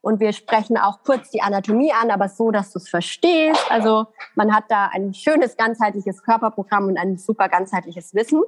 Und 0.00 0.20
wir 0.20 0.32
sprechen 0.32 0.76
auch 0.76 1.02
kurz 1.02 1.30
die 1.30 1.42
Anatomie 1.42 1.92
an, 1.92 2.10
aber 2.10 2.28
so, 2.28 2.52
dass 2.52 2.72
du 2.72 2.78
es 2.78 2.88
verstehst. 2.88 3.64
Also 3.70 4.06
man 4.36 4.54
hat 4.54 4.64
da 4.68 4.90
ein 4.92 5.14
schönes 5.14 5.56
ganzheitliches 5.56 6.22
Körperprogramm 6.22 6.86
und 6.86 6.96
ein 6.96 7.18
super 7.18 7.48
ganzheitliches 7.48 8.14
Wissen. 8.14 8.42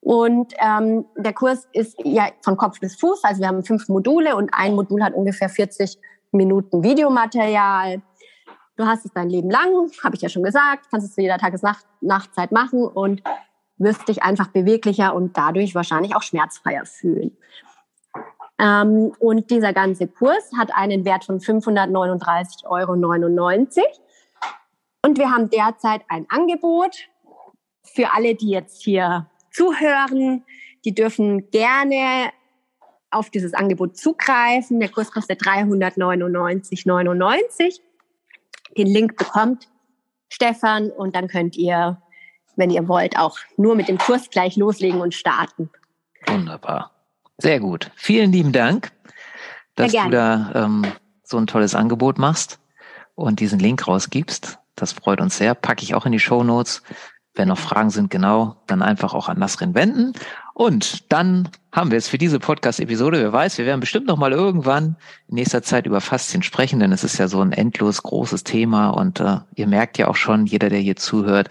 Und 0.00 0.54
ähm, 0.58 1.04
der 1.16 1.32
Kurs 1.34 1.68
ist 1.72 1.96
ja 2.04 2.28
von 2.42 2.56
Kopf 2.56 2.80
bis 2.80 2.96
Fuß. 2.96 3.22
Also 3.24 3.40
wir 3.40 3.48
haben 3.48 3.62
fünf 3.64 3.88
Module 3.88 4.34
und 4.36 4.50
ein 4.52 4.74
Modul 4.74 5.02
hat 5.02 5.14
ungefähr 5.14 5.48
40 5.48 5.98
Minuten 6.32 6.82
Videomaterial. 6.82 8.00
Du 8.76 8.86
hast 8.86 9.04
es 9.04 9.12
dein 9.12 9.28
Leben 9.28 9.50
lang, 9.50 9.90
habe 10.02 10.16
ich 10.16 10.22
ja 10.22 10.30
schon 10.30 10.42
gesagt, 10.42 10.86
kannst 10.90 11.06
es 11.06 11.14
zu 11.14 11.20
jeder 11.20 11.36
Tages-Nachtzeit 11.36 12.50
machen 12.50 12.82
und 12.84 13.22
wirst 13.76 14.08
dich 14.08 14.22
einfach 14.22 14.48
beweglicher 14.48 15.14
und 15.14 15.36
dadurch 15.36 15.74
wahrscheinlich 15.74 16.16
auch 16.16 16.22
schmerzfreier 16.22 16.86
fühlen. 16.86 17.36
Ähm, 18.58 19.12
und 19.18 19.50
dieser 19.50 19.72
ganze 19.72 20.06
Kurs 20.06 20.50
hat 20.56 20.74
einen 20.74 21.04
Wert 21.04 21.24
von 21.24 21.40
539,99 21.40 22.66
Euro. 22.66 22.92
Und 25.02 25.18
wir 25.18 25.30
haben 25.30 25.48
derzeit 25.48 26.02
ein 26.08 26.26
Angebot 26.28 27.08
für 27.82 28.12
alle, 28.12 28.34
die 28.34 28.50
jetzt 28.50 28.82
hier 28.82 29.29
zuhören. 29.50 30.44
Die 30.84 30.94
dürfen 30.94 31.50
gerne 31.50 32.30
auf 33.10 33.30
dieses 33.30 33.54
Angebot 33.54 33.96
zugreifen. 33.96 34.80
Der 34.80 34.88
Kurs 34.88 35.10
kostet 35.10 35.42
399,99. 35.42 37.80
Den 38.76 38.86
Link 38.86 39.16
bekommt 39.16 39.68
Stefan 40.28 40.90
und 40.90 41.16
dann 41.16 41.28
könnt 41.28 41.56
ihr, 41.56 42.00
wenn 42.56 42.70
ihr 42.70 42.88
wollt, 42.88 43.18
auch 43.18 43.38
nur 43.56 43.74
mit 43.74 43.88
dem 43.88 43.98
Kurs 43.98 44.30
gleich 44.30 44.56
loslegen 44.56 45.00
und 45.00 45.14
starten. 45.14 45.70
Wunderbar. 46.26 46.92
Sehr 47.38 47.58
gut. 47.58 47.90
Vielen 47.96 48.32
lieben 48.32 48.52
Dank, 48.52 48.92
dass 49.74 49.92
du 49.92 50.10
da 50.10 50.52
ähm, 50.54 50.86
so 51.24 51.38
ein 51.38 51.46
tolles 51.46 51.74
Angebot 51.74 52.18
machst 52.18 52.60
und 53.14 53.40
diesen 53.40 53.58
Link 53.58 53.88
rausgibst. 53.88 54.58
Das 54.76 54.92
freut 54.92 55.20
uns 55.20 55.36
sehr. 55.36 55.54
Packe 55.54 55.82
ich 55.82 55.94
auch 55.94 56.06
in 56.06 56.12
die 56.12 56.20
Show 56.20 56.44
Notes. 56.44 56.82
Wenn 57.34 57.48
noch 57.48 57.58
Fragen 57.58 57.90
sind, 57.90 58.10
genau, 58.10 58.56
dann 58.66 58.82
einfach 58.82 59.14
auch 59.14 59.28
an 59.28 59.38
Nasrin 59.38 59.74
wenden. 59.74 60.14
Und 60.52 61.10
dann 61.10 61.48
haben 61.72 61.90
wir 61.90 61.96
es 61.96 62.08
für 62.08 62.18
diese 62.18 62.38
Podcast-Episode. 62.38 63.20
Wer 63.20 63.32
weiß, 63.32 63.56
wir 63.56 63.64
werden 63.64 63.80
bestimmt 63.80 64.08
noch 64.08 64.18
mal 64.18 64.32
irgendwann 64.32 64.96
in 65.28 65.36
nächster 65.36 65.62
Zeit 65.62 65.86
über 65.86 66.00
Faszien 66.00 66.42
sprechen, 66.42 66.80
denn 66.80 66.92
es 66.92 67.02
ist 67.02 67.16
ja 67.18 67.28
so 67.28 67.40
ein 67.40 67.52
endlos 67.52 68.02
großes 68.02 68.44
Thema. 68.44 68.90
Und 68.90 69.20
äh, 69.20 69.38
ihr 69.54 69.66
merkt 69.66 69.96
ja 69.96 70.08
auch 70.08 70.16
schon, 70.16 70.44
jeder, 70.44 70.68
der 70.68 70.80
hier 70.80 70.96
zuhört, 70.96 71.48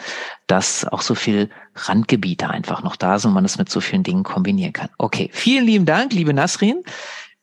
dass 0.48 0.86
auch 0.86 1.02
so 1.02 1.16
viel 1.16 1.50
Randgebiete 1.76 2.50
einfach 2.50 2.84
noch 2.84 2.98
da 2.98 3.18
sind 3.18 3.30
und 3.30 3.36
man 3.36 3.46
es 3.46 3.58
mit 3.58 3.70
so 3.70 3.82
vielen 3.82 4.04
Dingen 4.04 4.24
kombinieren 4.24 4.74
kann. 4.74 4.90
Okay, 4.98 5.30
vielen 5.34 5.66
lieben 5.66 5.86
Dank, 5.86 6.14
liebe 6.14 6.34
Nasrin. 6.34 6.84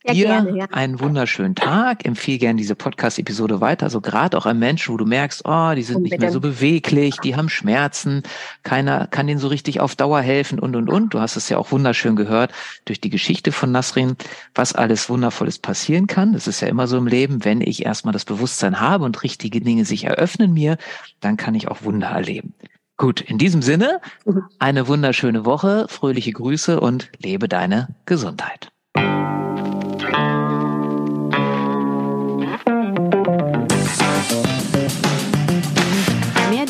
Ja, 0.06 0.12
dir 0.12 0.26
gerne, 0.26 0.58
ja. 0.58 0.66
einen 0.70 1.00
wunderschönen 1.00 1.54
Tag. 1.54 2.04
Empfehle 2.04 2.38
gerne 2.38 2.58
diese 2.58 2.76
Podcast-Episode 2.76 3.60
weiter. 3.60 3.86
Also 3.86 4.00
gerade 4.00 4.38
auch 4.38 4.46
an 4.46 4.58
Menschen, 4.58 4.94
wo 4.94 4.96
du 4.96 5.04
merkst, 5.04 5.42
oh, 5.44 5.72
die 5.74 5.82
sind 5.82 6.02
nicht 6.02 6.20
mehr 6.20 6.30
so 6.30 6.40
beweglich, 6.40 7.16
die 7.18 7.34
haben 7.34 7.48
Schmerzen, 7.48 8.22
keiner 8.62 9.08
kann 9.08 9.26
denen 9.26 9.40
so 9.40 9.48
richtig 9.48 9.80
auf 9.80 9.96
Dauer 9.96 10.20
helfen 10.20 10.60
und 10.60 10.76
und 10.76 10.88
und. 10.88 11.12
Du 11.12 11.20
hast 11.20 11.36
es 11.36 11.48
ja 11.48 11.58
auch 11.58 11.72
wunderschön 11.72 12.14
gehört 12.14 12.52
durch 12.84 13.00
die 13.00 13.10
Geschichte 13.10 13.50
von 13.50 13.72
Nasrin, 13.72 14.16
was 14.54 14.74
alles 14.74 15.08
Wundervolles 15.10 15.58
passieren 15.58 16.06
kann. 16.06 16.32
Das 16.32 16.46
ist 16.46 16.60
ja 16.60 16.68
immer 16.68 16.86
so 16.86 16.96
im 16.98 17.06
Leben, 17.06 17.44
wenn 17.44 17.60
ich 17.60 17.84
erstmal 17.84 18.12
das 18.12 18.24
Bewusstsein 18.24 18.80
habe 18.80 19.04
und 19.04 19.22
richtige 19.24 19.60
Dinge 19.60 19.84
sich 19.84 20.04
eröffnen 20.04 20.52
mir, 20.52 20.76
dann 21.20 21.36
kann 21.36 21.54
ich 21.54 21.68
auch 21.68 21.82
Wunder 21.82 22.08
erleben. 22.08 22.54
Gut, 22.96 23.20
in 23.20 23.36
diesem 23.36 23.60
Sinne, 23.60 24.00
mhm. 24.24 24.44
eine 24.58 24.88
wunderschöne 24.88 25.44
Woche, 25.44 25.86
fröhliche 25.88 26.32
Grüße 26.32 26.80
und 26.80 27.10
lebe 27.18 27.48
deine 27.48 27.88
Gesundheit. 28.06 28.70